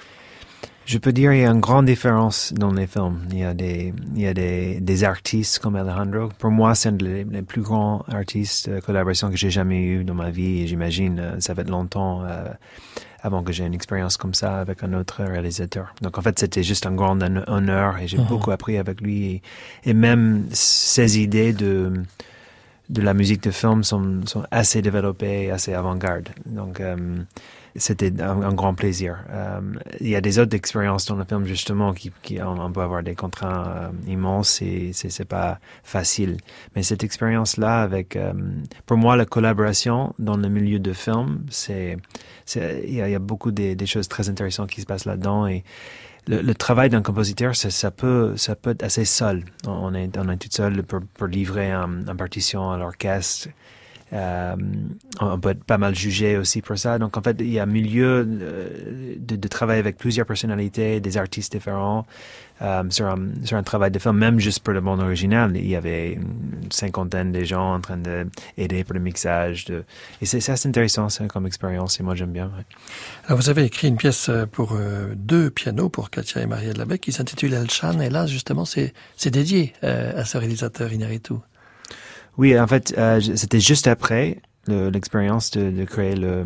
Je 0.86 0.96
peux 0.96 1.12
dire 1.12 1.34
il 1.34 1.40
y 1.42 1.44
a 1.44 1.50
une 1.50 1.60
grande 1.60 1.84
différence 1.84 2.54
dans 2.54 2.72
les 2.72 2.86
films. 2.86 3.20
Il 3.30 3.38
y 3.40 3.44
a 3.44 3.52
des, 3.52 3.92
il 4.16 4.22
y 4.22 4.26
a 4.26 4.32
des, 4.32 4.80
des 4.80 5.04
artistes 5.04 5.58
comme 5.58 5.76
Alejandro. 5.76 6.30
Pour 6.38 6.50
moi, 6.50 6.74
c'est 6.74 6.88
un 6.88 6.92
des 6.92 7.24
des 7.24 7.42
plus 7.42 7.60
grands 7.60 8.02
artistes 8.08 8.70
de 8.70 8.80
collaboration 8.80 9.28
que 9.30 9.36
j'ai 9.36 9.50
jamais 9.50 9.82
eu 9.84 10.04
dans 10.04 10.14
ma 10.14 10.30
vie. 10.30 10.66
J'imagine, 10.66 11.18
euh, 11.20 11.40
ça 11.40 11.52
va 11.52 11.60
être 11.60 11.68
longtemps 11.68 12.22
euh, 12.24 12.44
avant 13.20 13.42
que 13.42 13.52
j'ai 13.52 13.66
une 13.66 13.74
expérience 13.74 14.16
comme 14.16 14.32
ça 14.32 14.60
avec 14.60 14.82
un 14.82 14.94
autre 14.94 15.22
réalisateur. 15.24 15.94
Donc, 16.00 16.16
en 16.16 16.22
fait, 16.22 16.38
c'était 16.38 16.62
juste 16.62 16.86
un 16.86 16.94
grand 16.94 17.20
hon- 17.22 17.44
honneur 17.48 17.98
et 17.98 18.08
j'ai 18.08 18.16
Mhm. 18.16 18.24
beaucoup 18.26 18.50
appris 18.50 18.78
avec 18.78 19.02
lui. 19.02 19.26
Et, 19.26 19.42
et 19.90 19.92
même 19.92 20.46
ses 20.52 21.18
idées 21.20 21.52
de, 21.52 21.92
de 22.88 23.02
la 23.02 23.12
musique 23.12 23.42
de 23.42 23.50
film 23.50 23.84
sont, 23.84 24.22
sont 24.24 24.44
assez 24.50 24.80
développées, 24.80 25.50
assez 25.50 25.74
avant-garde. 25.74 26.30
Donc, 26.46 26.80
euh, 26.80 26.96
c'était 27.78 28.12
un, 28.20 28.52
grand 28.52 28.74
plaisir. 28.74 29.18
Euh, 29.30 29.60
il 30.00 30.08
y 30.08 30.16
a 30.16 30.20
des 30.20 30.38
autres 30.38 30.54
expériences 30.54 31.06
dans 31.06 31.16
le 31.16 31.24
film 31.24 31.44
justement 31.46 31.92
qui, 31.92 32.12
qui 32.22 32.40
on, 32.42 32.70
peut 32.72 32.80
avoir 32.80 33.02
des 33.02 33.14
contraintes 33.14 33.66
euh, 33.68 33.90
immenses 34.06 34.60
et 34.62 34.92
c'est 34.92 35.24
pas 35.24 35.58
facile. 35.82 36.36
Mais 36.74 36.82
cette 36.82 37.04
expérience-là 37.04 37.82
avec, 37.82 38.16
euh, 38.16 38.32
pour 38.86 38.96
moi, 38.96 39.16
la 39.16 39.24
collaboration 39.24 40.14
dans 40.18 40.36
le 40.36 40.48
milieu 40.48 40.78
de 40.78 40.92
film, 40.92 41.44
c'est, 41.50 41.96
il 42.54 42.94
y 42.94 43.14
a, 43.14 43.18
beaucoup 43.18 43.50
des, 43.50 43.76
choses 43.86 44.08
très 44.08 44.28
intéressantes 44.28 44.70
qui 44.70 44.80
se 44.80 44.86
passent 44.86 45.06
là-dedans 45.06 45.46
et 45.46 45.64
le, 46.26 46.42
le 46.42 46.54
travail 46.54 46.90
d'un 46.90 47.00
compositeur, 47.00 47.56
ça, 47.56 47.70
ça 47.70 47.90
peut, 47.90 48.36
ça 48.36 48.54
peut 48.54 48.70
être 48.70 48.82
assez 48.82 49.06
seul. 49.06 49.44
On 49.66 49.94
est, 49.94 50.16
on 50.18 50.28
est 50.28 50.36
tout 50.36 50.48
seul 50.50 50.82
pour, 50.82 51.00
pour 51.14 51.26
livrer 51.26 51.72
un, 51.72 52.06
un 52.06 52.16
partition 52.16 52.70
à 52.70 52.76
l'orchestre. 52.76 53.48
Euh, 54.12 54.56
on 55.20 55.38
peut 55.38 55.50
être 55.50 55.64
pas 55.64 55.78
mal 55.78 55.94
jugé 55.94 56.36
aussi 56.36 56.62
pour 56.62 56.78
ça. 56.78 56.98
Donc, 56.98 57.16
en 57.16 57.22
fait, 57.22 57.36
il 57.40 57.50
y 57.50 57.58
a 57.58 57.64
un 57.64 57.66
milieu 57.66 58.26
euh, 58.26 59.14
de, 59.18 59.48
travail 59.48 59.78
avec 59.78 59.98
plusieurs 59.98 60.26
personnalités, 60.26 61.00
des 61.00 61.16
artistes 61.16 61.52
différents, 61.52 62.06
euh, 62.62 62.82
sur, 62.90 63.06
un, 63.06 63.62
travail 63.62 63.90
de 63.90 63.98
film, 63.98 64.16
même 64.16 64.40
juste 64.40 64.60
pour 64.60 64.72
le 64.72 64.80
monde 64.80 65.00
original. 65.00 65.56
Il 65.56 65.68
y 65.68 65.76
avait 65.76 66.14
une 66.14 66.70
cinquantaine 66.70 67.32
de 67.32 67.44
gens 67.44 67.74
en 67.74 67.80
train 67.80 67.98
d'aider 67.98 68.84
pour 68.84 68.94
le 68.94 69.00
mixage. 69.00 69.66
De... 69.66 69.84
Et 70.22 70.26
c'est 70.26 70.48
assez 70.50 70.68
intéressant 70.68 71.08
ça, 71.08 71.26
comme 71.26 71.46
expérience, 71.46 72.00
et 72.00 72.02
moi, 72.02 72.14
j'aime 72.14 72.32
bien. 72.32 72.50
Alors, 73.26 73.38
vous 73.38 73.50
avez 73.50 73.64
écrit 73.64 73.88
une 73.88 73.96
pièce 73.96 74.30
pour 74.52 74.76
deux 75.16 75.50
pianos 75.50 75.90
pour 75.90 76.10
Katia 76.10 76.42
et 76.42 76.46
Maria 76.46 76.72
de 76.72 76.78
Labec 76.78 77.02
qui 77.02 77.12
s'intitule 77.12 77.52
El 77.52 77.70
Chan 77.70 78.00
et 78.00 78.10
là 78.10 78.26
justement 78.26 78.64
c'est 78.64 78.92
dédié 79.26 79.72
à 79.82 80.24
ce 80.24 80.38
réalisateur 80.38 80.92
Inaritu. 80.92 81.34
Oui, 82.38 82.58
en 82.58 82.66
fait, 82.66 82.94
euh, 82.96 83.20
c'était 83.20 83.60
juste 83.60 83.86
après 83.86 84.38
le- 84.66 84.90
l'expérience 84.90 85.50
de, 85.50 85.70
de 85.70 85.84
créer 85.84 86.14
le, 86.14 86.44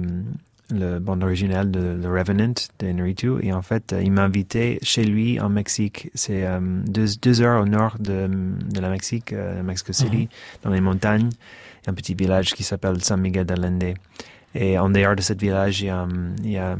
le 0.70 0.98
bande 0.98 1.22
original 1.22 1.70
de 1.70 2.00
The 2.02 2.06
Revenant 2.06 2.54
de 2.78 2.86
Inarritu. 2.86 3.32
Et 3.42 3.52
en 3.52 3.60
fait, 3.62 3.92
euh, 3.92 4.02
il 4.02 4.10
m'a 4.12 4.22
invité 4.24 4.78
chez 4.82 5.04
lui 5.04 5.38
en 5.38 5.50
Mexique. 5.50 6.10
C'est 6.14 6.46
euh, 6.46 6.60
deux, 6.86 7.06
deux 7.20 7.42
heures 7.42 7.62
au 7.62 7.66
nord 7.66 7.96
de, 8.00 8.26
de 8.28 8.80
la 8.80 8.88
Mexique, 8.88 9.32
euh, 9.32 9.62
Mexico 9.62 9.92
City, 9.92 10.28
dans 10.62 10.70
les 10.70 10.80
montagnes. 10.80 11.28
Il 11.82 11.86
y 11.86 11.88
a 11.88 11.92
un 11.92 11.94
petit 11.94 12.14
village 12.14 12.54
qui 12.54 12.62
s'appelle 12.62 13.02
San 13.04 13.20
Miguel 13.20 13.44
de 13.44 13.52
Allende. 13.52 13.94
Et 14.54 14.78
en 14.78 14.88
dehors 14.90 15.16
de 15.16 15.22
ce 15.22 15.32
village, 15.34 15.80
il 15.82 15.86
y 15.86 15.90
a, 15.90 16.06
il 16.42 16.50
y 16.52 16.58
a 16.58 16.76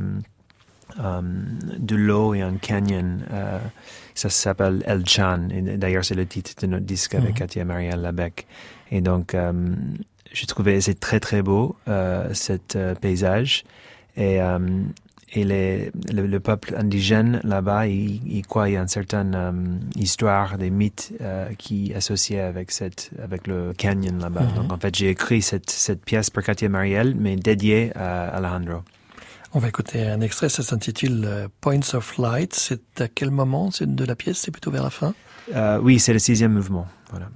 um, 0.99 1.59
de 1.79 1.97
l'eau 1.97 2.35
et 2.35 2.43
un 2.43 2.55
canyon. 2.57 3.21
euh, 3.31 3.59
ça 4.15 4.29
s'appelle 4.29 4.83
El 4.87 5.07
Chan. 5.07 5.49
D'ailleurs, 5.77 6.05
c'est 6.05 6.15
le 6.15 6.27
titre 6.27 6.53
de 6.61 6.67
notre 6.67 6.85
disque 6.85 7.15
avec 7.15 7.31
Mhm. 7.31 7.35
Katia 7.35 7.65
Maria 7.65 7.97
Labec. 7.97 8.47
Et 8.95 9.01
donc, 9.01 9.35
euh, 9.35 9.75
j'ai 10.33 10.47
trouvé 10.47 10.81
c'est 10.83 11.01
très 11.01 11.19
très 11.19 11.43
beau 11.43 11.77
euh, 11.89 12.33
cet 12.35 12.77
euh, 12.77 12.95
paysage 12.95 13.65
et 14.17 14.39
et 15.35 15.45
les, 15.45 15.91
le, 16.13 16.27
le 16.27 16.41
peuple 16.41 16.75
indigène 16.77 17.41
là-bas, 17.43 17.87
il, 17.87 18.21
il 18.27 18.43
croit 18.47 18.69
il 18.69 18.75
y 18.75 18.77
a 18.77 18.83
une 18.83 18.95
certaine 19.01 19.35
euh, 19.35 19.53
histoire, 19.97 20.59
des 20.59 20.69
mythes 20.69 21.15
euh, 21.23 21.49
qui 21.57 21.95
associés 21.95 22.41
avec 22.41 22.71
cette 22.71 23.11
avec 23.27 23.47
le 23.47 23.73
canyon 23.73 24.19
là-bas. 24.19 24.43
Mhm. 24.43 24.55
Donc 24.57 24.73
en 24.73 24.79
fait, 24.79 24.95
j'ai 24.95 25.09
écrit 25.09 25.41
cette 25.41 25.71
cette 25.71 26.05
pièce 26.05 26.29
pour 26.29 26.43
Katia 26.43 26.69
Marielle, 26.69 27.15
mais 27.19 27.37
dédiée 27.37 27.97
à 27.97 28.29
Alejandro. 28.37 28.83
On 29.55 29.59
va 29.59 29.69
écouter 29.69 30.07
un 30.07 30.21
extrait, 30.21 30.51
ça 30.51 30.63
s'intitule 30.63 31.49
Points 31.63 31.95
of 31.95 32.19
Light. 32.19 32.53
C'est 32.53 33.01
à 33.01 33.09
quel 33.09 33.31
moment? 33.31 33.71
C'est 33.71 33.95
de 33.95 34.05
la 34.05 34.17
pièce? 34.17 34.39
C'est 34.39 34.51
plutôt 34.51 34.71
vers 34.71 34.85
la 34.85 34.91
fin? 34.91 35.15
Euh, 35.55 35.79
oui, 35.83 35.99
c'est 35.99 36.13
le 36.13 36.19
sixième 36.19 36.53
mouvement. 36.53 36.87
Voilà. 37.11 37.29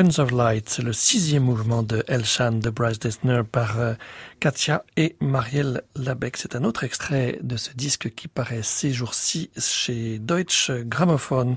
Points 0.00 0.20
of 0.20 0.30
Light, 0.30 0.68
c'est 0.68 0.82
le 0.82 0.92
sixième 0.92 1.42
mouvement 1.42 1.82
de 1.82 2.04
Elshan 2.06 2.52
de 2.52 2.70
Bryce 2.70 3.00
Dessner 3.00 3.42
par 3.50 3.80
euh, 3.80 3.94
Katia 4.38 4.84
et 4.96 5.16
Marielle 5.20 5.82
Labec. 5.96 6.36
C'est 6.36 6.54
un 6.54 6.62
autre 6.62 6.84
extrait 6.84 7.40
de 7.42 7.56
ce 7.56 7.70
disque 7.74 8.14
qui 8.14 8.28
paraît 8.28 8.62
ces 8.62 8.92
jours-ci 8.92 9.50
chez 9.58 10.20
Deutsche 10.20 10.70
Grammophon. 10.70 11.56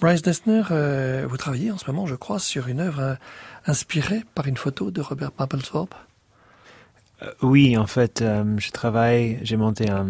Bryce 0.00 0.22
Dessner, 0.22 0.62
euh, 0.70 1.26
vous 1.28 1.36
travaillez 1.36 1.70
en 1.70 1.76
ce 1.76 1.84
moment, 1.90 2.06
je 2.06 2.14
crois, 2.14 2.38
sur 2.38 2.68
une 2.68 2.80
œuvre 2.80 3.00
euh, 3.00 3.14
inspirée 3.66 4.22
par 4.34 4.46
une 4.46 4.56
photo 4.56 4.90
de 4.90 5.02
Robert 5.02 5.32
Mapplethorpe? 5.38 5.94
oui, 7.42 7.78
en 7.78 7.86
fait, 7.86 8.22
je 8.58 8.70
travaille, 8.72 9.38
j'ai 9.42 9.56
monté 9.56 9.88
un, 9.88 10.06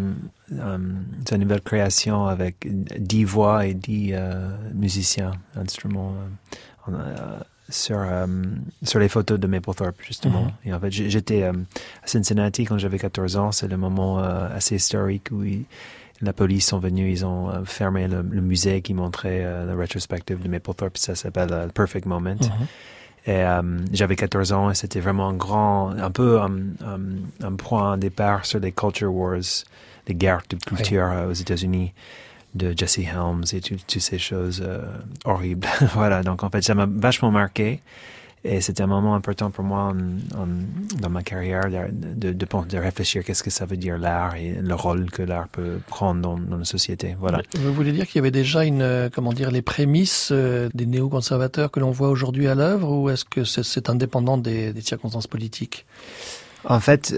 une 0.51 1.37
nouvelle 1.37 1.61
création 1.61 2.27
avec 2.27 2.67
dix 2.99 3.23
voix 3.23 3.65
et 3.65 3.73
dix 3.73 4.13
musiciens, 4.73 5.31
instruments 5.55 6.13
sur, 7.69 7.97
euh, 7.99 8.25
sur 8.83 8.99
les 8.99 9.09
photos 9.09 9.39
de 9.39 9.47
Maplethorpe, 9.47 10.01
justement. 10.01 10.43
Mhm. 10.43 10.51
Et 10.65 10.73
en 10.73 10.79
fait, 10.79 10.91
j'étais 10.91 11.43
euh, 11.43 11.53
à 12.03 12.07
Cincinnati 12.07 12.65
quand 12.65 12.77
j'avais 12.77 12.99
14 12.99 13.37
ans. 13.37 13.51
C'est 13.51 13.67
le 13.67 13.77
moment 13.77 14.19
assez 14.19 14.75
historique 14.75 15.29
où 15.31 15.43
la 16.21 16.33
police 16.33 16.67
sont 16.67 16.79
venus, 16.79 17.19
ils 17.19 17.25
ont 17.25 17.63
fermé 17.65 18.07
le, 18.07 18.23
musée 18.23 18.81
qui 18.81 18.93
montrait 18.93 19.43
la 19.43 19.75
rétrospective 19.75 20.41
de 20.41 20.47
Maplethorpe. 20.47 20.97
Ça 20.97 21.15
s'appelle 21.15 21.49
The 21.49 21.71
Perfect 21.71 22.05
Moment. 22.05 22.35
Mhm. 22.35 22.67
Et 23.27 23.43
j'avais 23.91 24.15
14 24.15 24.53
ans 24.53 24.71
et 24.71 24.75
c'était 24.75 25.01
vraiment 25.01 25.27
un 25.27 25.33
grand, 25.33 25.91
un 25.91 26.11
peu 26.11 26.39
un 26.39 27.55
point 27.55 27.97
de 27.97 28.01
départ 28.01 28.45
sur 28.45 28.59
les 28.59 28.71
culture 28.71 29.13
wars, 29.13 29.41
les 30.07 30.15
guerres 30.15 30.43
de 30.49 30.55
culture 30.55 31.11
aux 31.29 31.33
États-Unis 31.33 31.93
de 32.55 32.73
Jesse 32.75 32.99
Helms 32.99 33.43
et 33.53 33.61
toutes 33.61 33.99
ces 33.99 34.17
choses 34.17 34.63
euh, 34.65 34.81
horribles. 35.25 35.67
voilà, 35.93 36.23
donc 36.23 36.43
en 36.43 36.49
fait, 36.49 36.61
ça 36.61 36.75
m'a 36.75 36.87
vachement 36.89 37.31
marqué. 37.31 37.81
Et 38.43 38.61
c'était 38.61 38.83
un 38.83 38.87
moment 38.87 39.15
important 39.15 39.49
pour 39.51 39.63
moi 39.63 39.93
dans 41.01 41.09
ma 41.09 41.23
carrière 41.23 41.69
de, 41.69 42.31
de, 42.31 42.45
de, 42.45 42.77
réfléchir 42.77 43.23
qu'est-ce 43.25 43.43
que 43.43 43.49
ça 43.49 43.65
veut 43.65 43.75
dire 43.75 43.97
l'art 43.97 44.35
et 44.35 44.53
le 44.61 44.75
rôle 44.75 45.09
que 45.09 45.23
l'art 45.23 45.47
peut 45.49 45.79
prendre 45.87 46.21
dans, 46.21 46.57
la 46.57 46.63
société. 46.63 47.17
Voilà. 47.19 47.41
Vous 47.55 47.73
voulez 47.73 47.91
dire 47.91 48.05
qu'il 48.05 48.17
y 48.17 48.19
avait 48.19 48.31
déjà 48.31 48.63
une, 48.63 48.83
euh, 48.83 49.09
comment 49.11 49.33
dire, 49.33 49.51
les 49.51 49.63
prémices 49.63 50.29
euh, 50.31 50.69
des 50.73 50.85
néoconservateurs 50.85 51.71
que 51.71 51.79
l'on 51.79 51.91
voit 51.91 52.09
aujourd'hui 52.09 52.47
à 52.47 52.55
l'œuvre 52.55 52.89
ou 52.91 53.09
est-ce 53.09 53.25
que 53.25 53.43
c'est 53.43 53.89
indépendant 53.89 54.37
des 54.37 54.71
circonstances 54.81 55.27
politiques? 55.27 55.85
En 56.65 56.79
fait, 56.79 57.13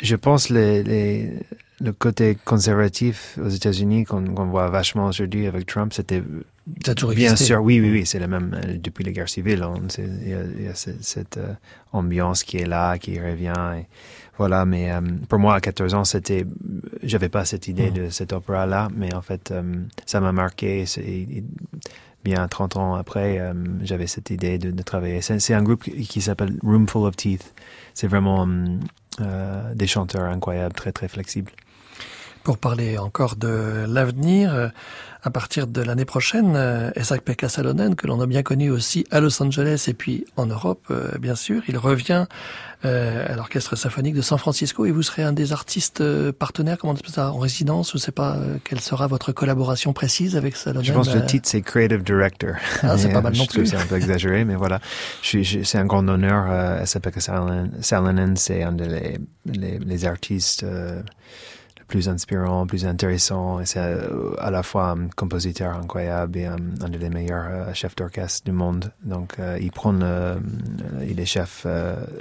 je 0.00 0.16
pense 0.16 0.48
les, 0.48 0.82
les 0.82 1.32
le 1.82 1.92
côté 1.92 2.36
conservatif 2.44 3.38
aux 3.44 3.48
États-Unis 3.48 4.04
qu'on 4.04 4.46
voit 4.46 4.68
vachement 4.68 5.06
aujourd'hui 5.06 5.46
avec 5.46 5.66
Trump, 5.66 5.92
c'était 5.92 6.22
bien 6.66 7.34
sûr, 7.34 7.60
oui, 7.60 7.80
oui, 7.80 7.90
oui, 7.90 8.06
c'est 8.06 8.20
la 8.20 8.28
même 8.28 8.54
euh, 8.54 8.76
depuis 8.78 9.04
les 9.04 9.12
guerres 9.12 9.28
civiles. 9.28 9.66
Il 9.98 10.62
y, 10.62 10.68
a, 10.68 10.74
cette, 10.74 11.36
euh, 11.38 11.54
ambiance 11.92 12.44
qui 12.44 12.58
est 12.58 12.66
là, 12.66 12.98
qui 12.98 13.18
revient. 13.18 13.52
Et, 13.78 13.86
voilà, 14.38 14.64
mais 14.64 14.92
euh, 14.92 15.00
pour 15.28 15.40
moi, 15.40 15.56
à 15.56 15.60
14 15.60 15.94
ans, 15.94 16.04
c'était, 16.04 16.46
j'avais 17.02 17.28
pas 17.28 17.44
cette 17.44 17.66
idée 17.66 17.90
mm. 17.90 17.94
de 17.94 18.10
cet 18.10 18.32
opéra-là, 18.32 18.88
mais 18.94 19.12
en 19.12 19.22
fait, 19.22 19.52
ça 20.06 20.20
m'a 20.20 20.32
marqué. 20.32 20.84
Bien 22.24 22.46
30 22.46 22.76
ans 22.76 22.94
après, 22.94 23.40
j'avais 23.82 24.06
cette 24.06 24.30
idée 24.30 24.58
de, 24.58 24.82
travailler. 24.82 25.20
C'est 25.22 25.54
un 25.54 25.62
groupe 25.62 25.82
qui 25.84 26.20
s'appelle 26.20 26.56
Roomful 26.62 27.06
of 27.06 27.16
Teeth. 27.16 27.54
C'est 27.94 28.06
vraiment 28.06 28.46
des 29.18 29.86
chanteurs 29.86 30.24
incroyables, 30.24 30.74
très 30.74 30.92
très 30.92 31.08
flexibles. 31.08 31.52
Pour 32.42 32.58
parler 32.58 32.98
encore 32.98 33.36
de 33.36 33.84
l'avenir, 33.86 34.52
euh, 34.52 34.68
à 35.22 35.30
partir 35.30 35.68
de 35.68 35.80
l'année 35.80 36.04
prochaine, 36.04 36.54
euh, 36.56 36.90
Isaac-Pekka 36.96 37.48
Salonen, 37.48 37.94
que 37.94 38.08
l'on 38.08 38.20
a 38.20 38.26
bien 38.26 38.42
connu 38.42 38.68
aussi 38.68 39.06
à 39.12 39.20
Los 39.20 39.40
Angeles 39.40 39.84
et 39.86 39.94
puis 39.94 40.24
en 40.36 40.46
Europe, 40.46 40.82
euh, 40.90 41.16
bien 41.20 41.36
sûr, 41.36 41.62
il 41.68 41.78
revient 41.78 42.26
à 42.84 43.36
l'Orchestre 43.36 43.76
symphonique 43.76 44.16
de 44.16 44.22
San 44.22 44.38
Francisco 44.38 44.84
et 44.86 44.90
vous 44.90 45.04
serez 45.04 45.22
un 45.22 45.32
des 45.32 45.52
artistes 45.52 46.02
partenaires, 46.32 46.78
comment 46.78 46.94
on 46.94 47.08
ça, 47.08 47.30
en 47.30 47.38
résidence. 47.38 47.92
Je 47.92 47.96
ne 47.96 48.00
sais 48.00 48.10
pas 48.10 48.40
quelle 48.64 48.80
sera 48.80 49.06
votre 49.06 49.30
collaboration 49.30 49.92
précise 49.92 50.36
avec 50.36 50.56
Salonen. 50.56 50.84
Je 50.84 50.92
pense 50.92 51.08
que 51.10 51.18
le 51.18 51.24
titre 51.24 51.48
c'est 51.48 51.62
Creative 51.62 52.02
Director. 52.02 52.54
Ah, 52.82 52.98
c'est 52.98 53.12
pas 53.12 53.20
mal 53.20 53.36
non 53.36 53.46
plus. 53.46 53.66
C'est 53.66 53.76
un 53.76 53.86
peu 53.86 53.94
exagéré, 53.94 54.44
mais 54.44 54.56
voilà. 54.56 54.80
C'est 55.22 55.78
un 55.78 55.84
grand 55.84 56.08
honneur. 56.08 56.46
Euh, 56.50 56.82
Isaac-Pekka 56.82 57.20
Salonen, 57.20 58.36
c'est 58.36 58.64
un 58.64 58.72
des 58.72 59.16
les, 59.46 59.78
les, 59.78 60.04
artistes 60.04 60.64
plus 61.92 62.08
inspirant, 62.08 62.66
plus 62.66 62.86
intéressant. 62.86 63.60
Et 63.60 63.66
c'est 63.66 63.78
euh, 63.78 64.34
à 64.38 64.50
la 64.50 64.62
fois 64.62 64.92
un 64.92 65.08
compositeur 65.14 65.76
incroyable 65.76 66.38
et 66.38 66.46
un, 66.46 66.56
des 66.88 67.10
meilleurs 67.10 67.48
euh, 67.50 67.74
chefs 67.74 67.94
d'orchestre 67.94 68.46
du 68.46 68.52
monde. 68.52 68.90
Donc, 69.04 69.34
euh, 69.38 69.58
il 69.60 69.70
prend, 69.70 69.94
il 71.06 71.20
est 71.20 71.26
chef 71.26 71.66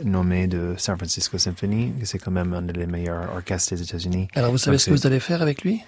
nommé 0.03 0.47
de 0.47 0.75
San 0.77 0.97
Francisco 0.97 1.37
Symphony, 1.37 1.93
c'est 2.03 2.19
quand 2.19 2.31
même 2.31 2.53
un 2.53 2.63
des 2.63 2.85
meilleurs 2.85 3.29
orchestres 3.33 3.75
des 3.75 3.83
États-Unis. 3.83 4.27
Alors, 4.35 4.51
vous 4.51 4.57
savez 4.57 4.77
ce 4.77 4.89
que 4.89 4.95
vous 4.95 5.07
allez 5.07 5.21
faire 5.21 5.41
avec 5.41 5.63
lui? 5.63 5.81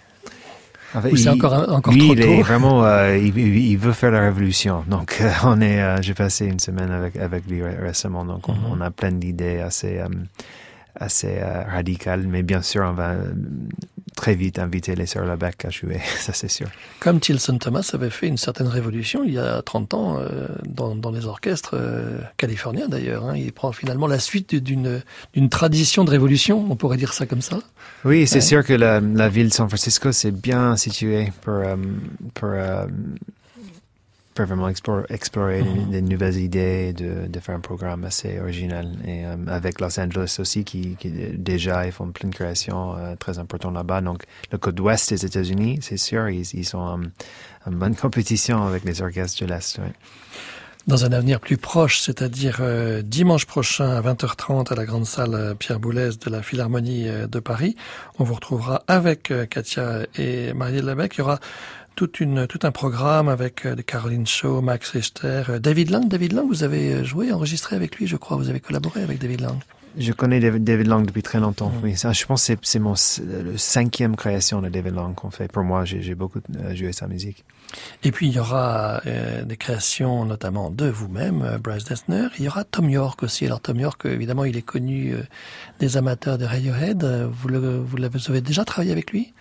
En 0.96 1.02
fait, 1.02 1.16
c'est 1.18 1.30
encore, 1.30 1.54
encore 1.70 1.94
lui, 1.94 2.06
trop 2.06 2.14
il 2.14 2.22
est 2.22 2.42
vraiment, 2.42 2.88
il, 3.16 3.38
il, 3.38 3.78
veut 3.78 3.94
faire 3.94 4.12
la 4.12 4.22
révolution. 4.22 4.86
Donc, 4.88 5.22
on 5.44 5.60
est, 5.60 6.02
j'ai 6.02 6.14
passé 6.14 6.46
une 6.46 6.60
semaine 6.60 6.92
avec 6.92 7.18
avec 7.18 7.48
lui 7.48 7.64
récemment. 7.64 8.24
Donc, 8.24 8.48
on, 8.48 8.54
mm-hmm. 8.54 8.78
on 8.78 8.82
a 8.82 8.92
plein 8.92 9.12
d'idées 9.12 9.60
assez 9.60 10.00
assez 10.96 11.38
euh, 11.40 11.64
radical, 11.64 12.28
mais 12.28 12.44
bien 12.44 12.62
sûr, 12.62 12.84
on 12.84 12.94
va 12.94 13.12
euh, 13.12 13.34
très 14.16 14.36
vite 14.36 14.60
inviter 14.60 14.96
les 14.96 15.06
sœurs 15.06 15.26
Labec 15.26 15.66
à 15.66 15.70
jouer, 15.70 16.00
ça 16.20 16.34
c'est 16.34 16.50
sûr. 16.50 16.68
Comme 17.00 17.20
Tilson 17.20 17.58
Thomas 17.58 17.90
avait 17.94 18.10
fait 18.10 18.28
une 18.28 18.38
certaine 18.38 18.68
révolution 18.68 19.24
il 19.24 19.34
y 19.34 19.40
a 19.40 19.62
30 19.62 19.94
ans 19.94 20.20
euh, 20.20 20.48
dans, 20.66 20.96
dans, 20.96 21.12
les 21.12 21.26
orchestres 21.26 21.76
californiens 22.38 22.88
d'ailleurs. 22.88 23.26
Hein. 23.26 23.38
Il 23.38 23.52
prend 23.52 23.72
finalement 23.72 24.08
la 24.08 24.20
suite 24.20 24.56
d'une 24.56 25.50
tradition 25.50 26.04
de 26.04 26.12
révolution, 26.12 26.66
on 26.70 26.76
pourrait 26.76 26.98
dire 26.98 27.14
ça 27.14 27.26
comme 27.26 27.42
ça. 27.42 27.60
Oui, 28.06 28.28
c'est 28.28 28.42
sûr 28.42 28.64
que 28.64 28.74
la, 28.74 29.00
la, 29.00 29.30
ville 29.30 29.50
de 29.50 29.54
San 29.54 29.68
Francisco 29.68 30.12
c'est 30.12 30.32
bien 30.32 30.76
situé 30.76 31.32
pour, 31.42 31.64
pour 32.34 32.50
peut 34.34 34.44
vraiment 34.44 34.70
explorer, 34.70 35.62
mm-hmm. 35.62 35.90
des 35.90 36.02
nouvelles 36.02 36.38
idées, 36.38 36.94
de, 36.94 37.28
de, 37.28 37.40
faire 37.40 37.56
un 37.56 37.60
programme 37.60 38.04
assez 38.04 38.40
original. 38.40 38.92
Et 39.06 39.26
euh, 39.26 39.36
avec 39.48 39.80
Los 39.80 40.00
Angeles 40.00 40.38
aussi, 40.40 40.64
qui, 40.64 40.96
qui, 40.96 41.10
déjà 41.10 41.86
ils 41.86 41.92
font 41.92 42.12
plein 42.12 42.30
de 42.30 42.36
créations 42.36 42.96
euh, 42.96 43.16
très 43.16 43.40
importantes 43.40 43.76
là-bas. 43.76 44.02
Donc 44.02 44.24
le 44.52 44.58
côte 44.58 44.80
ouest 44.80 45.10
des 45.10 45.26
États-Unis, 45.26 45.80
c'est 45.82 45.98
sûr, 45.98 46.30
ils, 46.30 46.42
ils 46.54 46.66
sont 46.66 46.80
en, 46.80 47.02
en, 47.66 47.72
bonne 47.72 47.96
compétition 47.96 48.64
avec 48.64 48.84
les 48.84 49.02
orchestres 49.02 49.42
de 49.42 49.50
l'Est. 49.50 49.78
Ouais. 49.78 49.94
Dans 50.86 51.06
un 51.06 51.14
avenir 51.14 51.40
plus 51.40 51.56
proche, 51.56 52.00
c'est-à-dire 52.02 52.58
euh, 52.60 53.02
dimanche 53.02 53.46
prochain 53.46 53.90
à 53.90 54.02
20h30 54.02 54.74
à 54.74 54.76
la 54.76 54.84
grande 54.84 55.06
salle 55.06 55.56
Pierre 55.58 55.80
Boulez 55.80 56.10
de 56.20 56.30
la 56.30 56.42
Philharmonie 56.42 57.08
de 57.30 57.40
Paris, 57.40 57.78
on 58.20 58.26
vous 58.26 58.34
retrouvera 58.34 58.84
avec 58.88 59.32
Katia 59.50 60.00
et 60.18 60.54
Marielle 60.54 60.86
Labec. 60.86 61.16
Il 61.16 61.20
y 61.20 61.22
aura 61.22 61.40
toute 61.96 62.20
une, 62.20 62.48
tout 62.48 62.60
un 62.64 62.72
programme 62.72 63.30
avec 63.30 63.66
euh, 63.66 63.76
Caroline 63.76 64.26
Shaw, 64.26 64.62
Max 64.62 64.90
Richter, 64.92 65.44
euh, 65.50 65.60
David 65.60 65.90
Lang. 65.90 66.08
David 66.08 66.34
Lang, 66.34 66.48
vous 66.48 66.64
avez 66.64 66.94
euh, 66.94 67.04
joué, 67.04 67.32
enregistré 67.32 67.76
avec 67.76 67.98
lui, 67.98 68.08
je 68.08 68.18
crois. 68.18 68.38
Vous 68.38 68.50
avez 68.50 68.60
collaboré 68.60 69.04
avec 69.04 69.20
David 69.20 69.42
Lang. 69.42 69.58
Je 69.96 70.12
connais 70.12 70.40
David 70.40 70.88
Lang 70.88 71.06
depuis 71.06 71.22
très 71.22 71.40
longtemps. 71.40 71.70
Mm. 71.70 71.84
Oui, 71.84 71.96
ça, 71.96 72.12
je 72.14 72.26
pense 72.26 72.48
que 72.48 72.54
c'est 72.64 72.80
mon 72.80 72.96
le 73.22 73.58
cinquième 73.58 74.16
création 74.16 74.62
de 74.62 74.70
David 74.70 74.96
Lang 74.96 75.14
qu'on 75.14 75.30
fait. 75.30 75.52
Pour 75.52 75.64
moi, 75.64 75.86
j'ai 75.86 76.16
beaucoup 76.16 76.40
joué 76.74 76.94
sa 76.94 77.08
musique. 77.08 77.46
Et 78.04 78.12
puis 78.12 78.28
il 78.28 78.34
y 78.34 78.40
aura 78.40 79.02
des 79.46 79.56
créations 79.56 80.26
notamment 80.26 80.72
de 80.72 80.88
vous-même, 80.88 81.60
Bryce 81.64 81.84
Dessner. 81.84 82.30
Il 82.40 82.46
y 82.46 82.48
aura 82.48 82.64
Tom 82.64 82.90
York 82.90 83.22
aussi. 83.22 83.46
Alors 83.46 83.62
Tom 83.62 83.80
York, 83.80 84.06
évidemment, 84.06 84.46
il 84.46 84.58
est 84.58 84.64
connu 84.64 85.14
des 85.80 85.96
amateurs 85.96 86.40
de 86.40 86.46
Radiohead. 86.46 87.30
Vous, 87.32 87.48
le, 87.50 87.78
vous 87.78 87.98
avez 88.30 88.42
déjà 88.42 88.66
travaillé 88.66 88.92
avec 88.92 89.12
lui? 89.12 89.32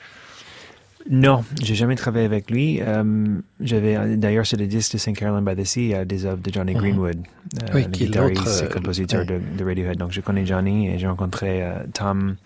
Non, 1.10 1.44
j'ai 1.62 1.74
jamais 1.74 1.96
travaillé 1.96 2.24
avec 2.24 2.50
lui. 2.50 2.80
Euh, 2.80 3.38
j'avais 3.60 4.16
d'ailleurs 4.16 4.46
sur 4.46 4.58
le 4.58 4.66
disque 4.66 4.92
de 4.92 4.98
St. 4.98 5.16
Caroline 5.16 5.44
by 5.44 5.60
the 5.60 5.64
Sea, 5.64 5.80
il 5.80 5.88
y 5.88 5.94
a 5.94 6.04
des 6.04 6.26
œuvres 6.26 6.42
de 6.42 6.52
Johnny 6.52 6.74
mhm. 6.74 6.80
Greenwood, 6.80 7.16
euh, 7.62 7.66
oui, 7.74 7.84
le 7.84 7.90
qui 7.90 8.06
guitariste 8.06 8.64
et 8.64 8.72
compositeur 8.72 9.26
de, 9.26 9.40
de, 9.56 9.64
Radiohead. 9.64 9.98
Donc 9.98 10.12
je 10.12 10.20
connais 10.20 10.46
Johnny 10.46 10.88
et 10.88 10.98
j'ai 10.98 11.08
rencontré 11.08 11.62
euh, 11.62 11.84
Tom 11.92 12.36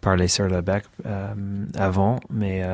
parler 0.00 0.28
sur 0.28 0.48
le 0.48 0.62
bec 0.62 0.84
avant, 1.76 2.20
mais 2.30 2.64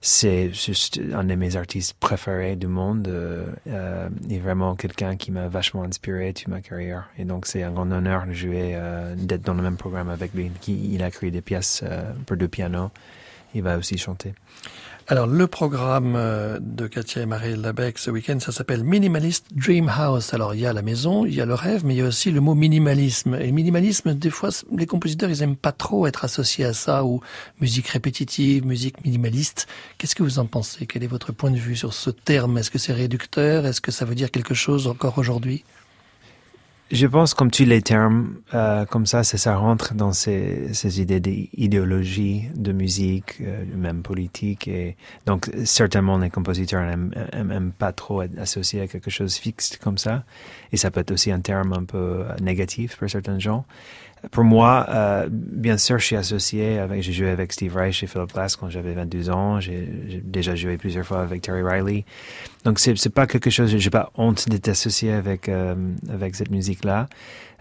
c'est 0.00 0.52
juste 0.52 1.00
un 1.14 1.22
de 1.22 1.34
mes 1.36 1.54
artistes 1.54 1.94
préférés 2.00 2.56
du 2.56 2.66
monde. 2.66 3.06
Euh, 3.06 4.08
il 4.28 4.34
est 4.34 4.38
vraiment 4.40 4.74
quelqu'un 4.74 5.14
qui 5.14 5.30
m'a 5.30 5.46
vachement 5.46 5.84
inspiré 5.84 6.32
toute 6.32 6.48
ma 6.48 6.60
carrière. 6.60 7.08
Et 7.18 7.24
donc, 7.24 7.46
c'est 7.46 7.62
un 7.62 7.70
grand 7.70 7.90
honneur 7.92 8.26
de 8.26 8.32
jouer, 8.32 8.76
d'être 9.16 9.42
dans 9.42 9.54
le 9.54 9.62
même 9.62 9.76
programme 9.76 10.08
avec 10.08 10.34
lui. 10.34 10.50
il 10.66 11.04
a 11.04 11.10
créé 11.12 11.30
des 11.30 11.40
pièces 11.40 11.84
pour 12.26 12.36
deux 12.36 12.48
pianos 12.48 12.90
il 13.54 13.62
va 13.62 13.76
aussi 13.78 13.98
chanter. 13.98 14.34
Alors, 15.06 15.26
le 15.26 15.46
programme 15.46 16.14
euh, 16.16 16.58
de 16.62 16.86
Katia 16.86 17.20
et 17.20 17.26
Marie 17.26 17.56
Labec 17.56 17.98
ce 17.98 18.10
week-end, 18.10 18.40
ça 18.40 18.52
s'appelle 18.52 18.82
Minimalist 18.82 19.44
Dream 19.54 19.90
House. 19.94 20.32
Alors, 20.32 20.54
il 20.54 20.60
y 20.60 20.66
a 20.66 20.72
la 20.72 20.80
maison, 20.80 21.26
il 21.26 21.34
y 21.34 21.42
a 21.42 21.44
le 21.44 21.52
rêve, 21.52 21.84
mais 21.84 21.94
il 21.94 21.98
y 21.98 22.00
a 22.00 22.06
aussi 22.06 22.30
le 22.30 22.40
mot 22.40 22.54
minimalisme. 22.54 23.34
Et 23.34 23.52
minimalisme, 23.52 24.14
des 24.14 24.30
fois, 24.30 24.48
les 24.74 24.86
compositeurs, 24.86 25.28
ils 25.28 25.42
aiment 25.42 25.56
pas 25.56 25.72
trop 25.72 26.06
être 26.06 26.24
associés 26.24 26.64
à 26.64 26.72
ça, 26.72 27.04
ou 27.04 27.20
musique 27.60 27.88
répétitive, 27.88 28.64
musique 28.64 29.04
minimaliste. 29.04 29.66
Qu'est-ce 29.98 30.14
que 30.14 30.22
vous 30.22 30.38
en 30.38 30.46
pensez? 30.46 30.86
Quel 30.86 31.04
est 31.04 31.08
votre 31.08 31.32
point 31.32 31.50
de 31.50 31.58
vue 31.58 31.76
sur 31.76 31.92
ce 31.92 32.08
terme? 32.08 32.56
Est-ce 32.56 32.70
que 32.70 32.78
c'est 32.78 32.94
réducteur? 32.94 33.66
Est-ce 33.66 33.82
que 33.82 33.92
ça 33.92 34.06
veut 34.06 34.14
dire 34.14 34.30
quelque 34.30 34.54
chose 34.54 34.86
encore 34.86 35.18
aujourd'hui? 35.18 35.64
Je 36.90 37.06
pense, 37.06 37.34
comme 37.34 37.50
tous 37.50 37.64
les 37.64 37.82
termes, 37.82 38.36
euh, 38.52 38.84
comme 38.84 39.06
ça, 39.06 39.24
ça, 39.24 39.56
rentre 39.56 39.94
dans 39.94 40.12
ces, 40.12 40.72
ces 40.74 41.00
idées 41.00 41.20
d'idéologie, 41.20 42.44
de 42.54 42.72
musique, 42.72 43.38
euh, 43.40 43.64
même 43.74 44.02
politique. 44.02 44.68
Et 44.68 44.96
donc, 45.26 45.50
certainement, 45.64 46.18
les 46.18 46.30
compositeurs 46.30 46.84
n'aiment 46.84 47.72
pas 47.76 47.92
trop 47.92 48.22
être 48.22 48.38
associés 48.38 48.82
à 48.82 48.86
quelque 48.86 49.10
chose 49.10 49.36
fixe 49.36 49.78
comme 49.78 49.98
ça. 49.98 50.24
Et 50.72 50.76
ça 50.76 50.90
peut 50.90 51.00
être 51.00 51.10
aussi 51.10 51.32
un 51.32 51.40
terme 51.40 51.72
un 51.72 51.84
peu 51.84 52.24
négatif 52.40 52.96
pour 52.98 53.08
certains 53.08 53.38
gens. 53.38 53.64
Pour 54.30 54.44
moi, 54.44 54.86
euh, 54.88 55.28
bien 55.30 55.76
sûr, 55.76 55.98
je 55.98 56.04
suis 56.04 56.16
associé 56.16 56.78
avec, 56.78 57.02
j'ai 57.02 57.12
joué 57.12 57.28
avec 57.28 57.52
Steve 57.52 57.74
Reich 57.74 58.02
et 58.02 58.06
Philip 58.06 58.32
Glass 58.32 58.56
quand 58.56 58.70
j'avais 58.70 58.94
22 58.94 59.30
ans. 59.30 59.60
J'ai 59.60 59.88
déjà 60.24 60.54
joué 60.54 60.76
plusieurs 60.76 61.06
fois 61.06 61.22
avec 61.22 61.42
Terry 61.42 61.62
Riley. 61.62 62.04
Donc, 62.64 62.78
c'est, 62.78 62.96
c'est 62.96 63.10
pas 63.10 63.26
quelque 63.26 63.50
chose, 63.50 63.76
j'ai 63.76 63.90
pas 63.90 64.10
honte 64.16 64.48
d'être 64.48 64.68
associé 64.68 65.12
avec, 65.12 65.48
euh, 65.48 65.74
avec 66.10 66.34
cette 66.36 66.50
musique-là. 66.50 67.08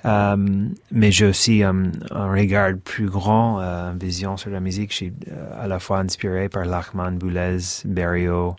Euh, 0.06 0.68
mais 0.92 1.12
j'ai 1.12 1.26
aussi 1.26 1.64
un 1.64 1.92
regard 2.12 2.74
plus 2.84 3.10
grand, 3.10 3.60
une 3.60 3.98
vision 3.98 4.36
sur 4.38 4.50
la 4.50 4.60
musique. 4.60 4.92
Je 4.92 4.96
suis 4.96 5.14
à 5.58 5.68
la 5.68 5.80
fois 5.80 6.00
inspiré 6.00 6.50
par 6.50 6.66
Lachman, 6.66 7.12
Boulez, 7.12 7.84
Berio, 7.86 8.56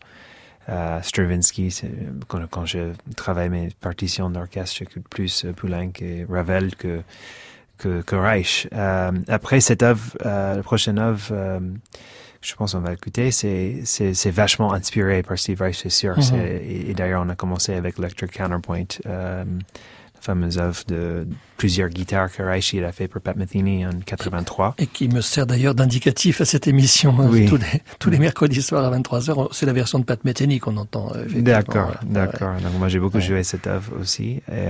Stravinsky. 1.02 1.82
Quand, 2.28 2.46
quand, 2.50 2.64
je 2.64 2.92
travaille 3.14 3.50
mes 3.50 3.68
partitions 3.78 4.30
d'orchestre, 4.30 4.76
j'écoute 4.78 5.04
plus 5.10 5.46
Poulenc 5.54 5.92
et 6.00 6.24
Ravel 6.26 6.74
que 6.76 7.02
que, 7.84 8.00
que 8.02 8.16
Reich. 8.16 8.66
Euh, 8.72 9.12
après 9.28 9.60
cette 9.60 9.82
œuvre, 9.82 10.02
euh, 10.24 10.56
la 10.56 10.62
prochaine 10.62 10.98
œuvre, 10.98 11.28
euh, 11.32 11.60
je 12.40 12.54
pense 12.54 12.72
qu'on 12.72 12.80
va 12.80 12.92
écouter, 12.92 13.30
c'est, 13.30 14.30
vachement 14.30 14.72
inspiré 14.72 15.22
par 15.22 15.38
Steve 15.38 15.60
Reich, 15.60 15.80
c'est 15.82 15.90
sûr. 15.90 16.18
Mm-hmm. 16.18 16.46
et, 16.46 16.90
et, 16.90 16.94
d'ailleurs, 16.94 17.22
on 17.24 17.28
a 17.28 17.34
commencé 17.34 17.74
avec 17.74 17.98
Electric 17.98 18.32
Counterpoint, 18.32 18.84
euh, 19.06 19.44
la 19.44 20.20
fameuse 20.20 20.58
œuvre 20.58 20.82
de 20.88 21.26
plusieurs 21.58 21.90
guitares 21.90 22.32
que 22.32 22.42
Reich 22.42 22.72
il 22.72 22.84
a 22.84 22.92
fait 22.92 23.06
pour 23.06 23.20
Pat 23.20 23.36
Metheny 23.36 23.86
en 23.86 23.90
83. 24.04 24.76
Et 24.78 24.86
qui 24.86 25.08
me 25.08 25.20
sert 25.20 25.46
d'ailleurs 25.46 25.74
d'indicatif 25.74 26.40
à 26.40 26.46
cette 26.46 26.66
émission 26.66 27.14
euh, 27.20 27.28
oui. 27.28 27.46
tous, 27.46 27.58
les, 27.58 27.82
tous 27.98 28.08
les 28.08 28.18
mercredis 28.18 28.62
soirs 28.62 28.84
à 28.84 28.98
23h. 28.98 29.48
C'est 29.52 29.66
la 29.66 29.74
version 29.74 29.98
de 29.98 30.04
Pat 30.04 30.22
Metheny 30.24 30.58
qu'on 30.58 30.78
entend. 30.78 31.12
D'accord, 31.28 31.94
d'accord. 32.02 32.54
Donc 32.62 32.78
moi 32.78 32.88
j'ai 32.88 32.98
beaucoup 32.98 33.18
ouais. 33.18 33.22
joué 33.22 33.44
cette 33.44 33.66
œuvre 33.66 33.92
aussi. 34.00 34.40
Et, 34.50 34.68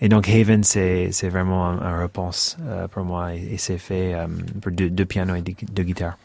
et 0.00 0.08
donc 0.08 0.28
Haven, 0.28 0.62
c'est 0.64 1.28
vraiment 1.28 1.66
un, 1.66 1.80
un 1.80 2.00
réponse 2.00 2.56
euh, 2.66 2.88
pour 2.88 3.04
moi 3.04 3.34
et, 3.34 3.56
c'est 3.58 3.78
fait 3.78 4.14
euh, 4.14 4.26
pour 4.60 4.72
deux, 4.72 4.90
deux 4.90 5.04
pianos 5.04 5.34
et 5.34 5.42
deux, 5.42 5.54
deux 5.72 5.82
guitares. 5.82 6.16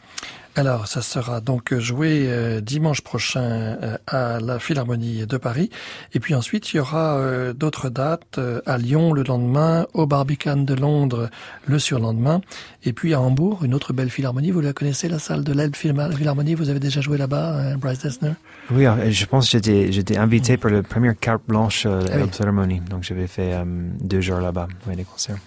Alors, 0.55 0.86
ça 0.86 1.01
sera 1.01 1.41
donc 1.41 1.74
joué 1.80 2.26
euh, 2.28 2.61
dimanche 2.61 3.01
prochain 3.01 3.41
euh, 3.41 3.97
à 4.05 4.39
la 4.39 4.59
Philharmonie 4.59 5.26
de 5.26 5.38
Paris. 5.38 5.71
Et 6.13 6.19
puis 6.19 6.36
ensuite, 6.36 6.71
il 6.71 6.78
y 6.78 6.80
aura 6.80 7.17
euh, 7.17 7.53
d'autres 7.53 7.89
dates 7.89 8.39
à 8.67 8.78
Lyon 8.78 9.13
le 9.13 9.24
lendemain, 9.24 9.88
au 9.93 10.05
Barbican 10.05 10.57
de 10.57 10.76
Londres 10.76 11.32
le 11.65 11.80
surlendemain. 11.80 12.41
Et 12.86 12.94
puis 12.94 13.14
à 13.14 13.22
Hambourg, 13.22 13.64
une 13.64 13.74
autre 13.74 13.94
belle 13.94 14.10
philharmonie. 14.10 14.52
Vous 14.52 14.62
la 14.62 14.74
connaissez, 14.74 15.08
la 15.08 15.20
salle 15.20 15.44
de 15.44 15.54
l'Elbe 15.54 15.76
Philharmonie 15.76 16.54
Vous 16.54 16.70
avez 16.70 16.80
déjà 16.80 17.00
joué 17.02 17.18
là-bas, 17.18 17.58
hein, 17.58 17.78
Bryce 17.78 18.00
Dessner? 18.00 18.34
Oui, 18.72 18.86
je 19.10 19.26
pense 19.26 19.50
que 19.50 19.58
j'étais, 19.64 20.18
invité 20.18 20.58
pour 20.58 20.70
la 20.70 20.84
première 20.84 21.18
carte 21.18 21.44
blanche 21.48 21.86
de 21.86 22.06
ah 22.12 22.18
oui. 22.18 22.30
Philharmonie. 22.32 22.82
Donc 22.82 23.04
j'avais 23.04 23.28
fait 23.28 23.54
deux 24.02 24.22
jours 24.22 24.40
là-bas, 24.40 24.68
ouais, 24.88 24.96
des 24.96 25.04
concerts. 25.06 25.38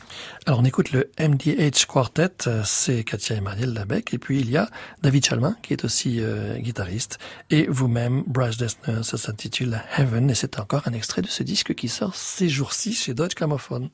Alors 0.46 0.60
on 0.60 0.64
écoute 0.64 0.92
le 0.92 1.10
MDH 1.18 1.86
Quartet, 1.86 2.48
c'est 2.64 3.04
Katia 3.04 3.36
et 3.36 3.40
Marielle 3.40 3.74
Labec. 3.74 4.14
Et 4.14 4.18
puis 4.18 4.40
il 4.40 4.50
y 4.50 4.56
a 4.56 4.68
David 5.02 5.24
Chalmin, 5.24 5.56
qui 5.62 5.72
est 5.72 5.84
aussi 5.84 6.20
euh, 6.20 6.58
guitariste, 6.58 7.18
et 7.50 7.66
vous-même, 7.68 8.22
Bryce 8.26 8.56
Dessner, 8.56 9.02
ça 9.02 9.18
s'intitule 9.18 9.80
Heaven, 9.98 10.30
et 10.30 10.34
c'est 10.34 10.58
encore 10.58 10.82
un 10.86 10.92
extrait 10.92 11.22
de 11.22 11.28
ce 11.28 11.42
disque 11.42 11.74
qui 11.74 11.88
sort 11.88 12.14
ces 12.14 12.48
jours-ci 12.48 12.94
chez 12.94 13.14
Deutsche 13.14 13.34
Grammophon. 13.34 13.90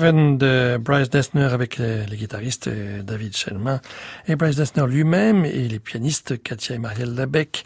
Heaven 0.00 0.38
de 0.38 0.78
Bryce 0.82 1.10
Dessner 1.10 1.44
avec 1.44 1.76
les, 1.76 2.06
guitaristes 2.16 2.70
David 3.04 3.36
Shellman 3.36 3.80
et 4.26 4.34
Bryce 4.34 4.56
Dessner 4.56 4.86
lui-même 4.86 5.44
et 5.44 5.68
les 5.68 5.78
pianistes 5.78 6.42
Katia 6.42 6.76
et 6.76 6.78
Marielle 6.78 7.14
Labec. 7.14 7.64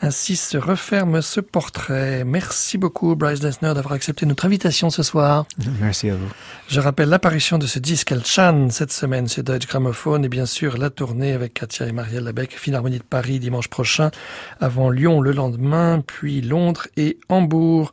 Ainsi 0.00 0.36
se 0.36 0.56
referme 0.56 1.20
ce 1.20 1.40
portrait. 1.40 2.24
Merci 2.24 2.78
beaucoup 2.78 3.14
Bryce 3.16 3.40
Dessner 3.40 3.74
d'avoir 3.74 3.92
accepté 3.92 4.24
notre 4.24 4.46
invitation 4.46 4.88
ce 4.88 5.02
soir. 5.02 5.44
Merci 5.78 6.08
à 6.08 6.14
vous. 6.14 6.30
Je 6.68 6.80
rappelle 6.80 7.10
l'apparition 7.10 7.58
de 7.58 7.66
ce 7.66 7.78
disque 7.78 8.12
El 8.12 8.24
Chan 8.24 8.68
cette 8.70 8.92
semaine 8.92 9.28
chez 9.28 9.42
Deutsche 9.42 9.68
Grammophon 9.68 10.22
et 10.22 10.28
bien 10.30 10.46
sûr 10.46 10.78
la 10.78 10.88
tournée 10.88 11.32
avec 11.32 11.52
Katia 11.52 11.86
et 11.86 11.92
Marielle 11.92 12.24
Labec, 12.24 12.58
Philharmonie 12.58 12.98
de 12.98 13.04
Paris 13.04 13.40
dimanche 13.40 13.68
prochain, 13.68 14.10
avant 14.58 14.88
Lyon 14.88 15.20
le 15.20 15.32
lendemain, 15.32 16.02
puis 16.06 16.40
Londres 16.40 16.86
et 16.96 17.18
Hambourg. 17.28 17.92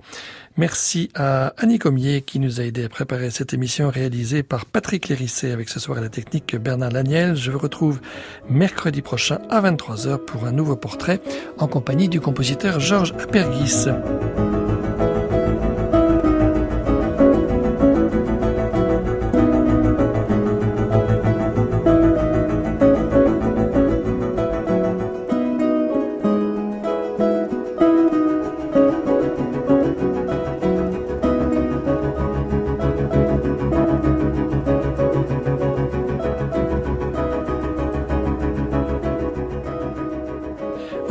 Merci 0.58 1.10
à 1.16 1.54
Annie 1.58 1.80
Comier 1.80 2.22
qui 2.22 2.40
nous 2.40 2.60
a 2.60 2.64
aidé 2.64 2.84
à 2.84 2.90
préparer 2.90 3.30
cette 3.30 3.54
émission 3.54 3.90
réalisée 3.90 4.44
par 4.44 4.66
Patrick 4.66 5.08
Lérissé 5.08 5.52
avec 5.52 5.70
ce 5.70 5.80
soir 5.80 5.98
à 5.98 6.02
la 6.02 6.10
technique 6.10 6.56
Bernard 6.56 6.92
Laniel. 6.92 7.36
Je 7.36 7.52
vous 7.52 7.60
retrouve 7.60 8.02
mercredi 8.50 9.02
prochain 9.02 9.40
à 9.50 9.62
23h 9.62 10.18
pour 10.26 10.46
un 10.46 10.52
nouveau 10.52 10.76
portrait 10.76 11.22
en 11.58 11.68
compagnie 11.68 12.10
du 12.10 12.20
compositeur 12.20 12.80
Georges 12.80 13.14
Apergis. 13.14 13.88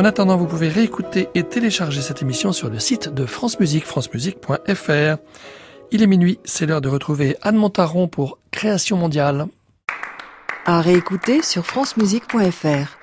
En 0.00 0.04
attendant, 0.06 0.38
vous 0.38 0.46
pouvez 0.46 0.68
réécouter 0.68 1.28
et 1.34 1.42
télécharger 1.42 2.00
cette 2.00 2.22
émission 2.22 2.52
sur 2.52 2.70
le 2.70 2.78
site 2.78 3.12
de 3.12 3.26
France 3.26 3.60
Musique, 3.60 3.84
francemusique.fr. 3.84 5.18
Il 5.90 6.02
est 6.02 6.06
minuit, 6.06 6.40
c'est 6.42 6.64
l'heure 6.64 6.80
de 6.80 6.88
retrouver 6.88 7.36
Anne 7.42 7.56
Montaron 7.56 8.08
pour 8.08 8.38
Création 8.50 8.96
mondiale. 8.96 9.44
À 10.64 10.80
réécouter 10.80 11.42
sur 11.42 11.66
francemusique.fr. 11.66 12.96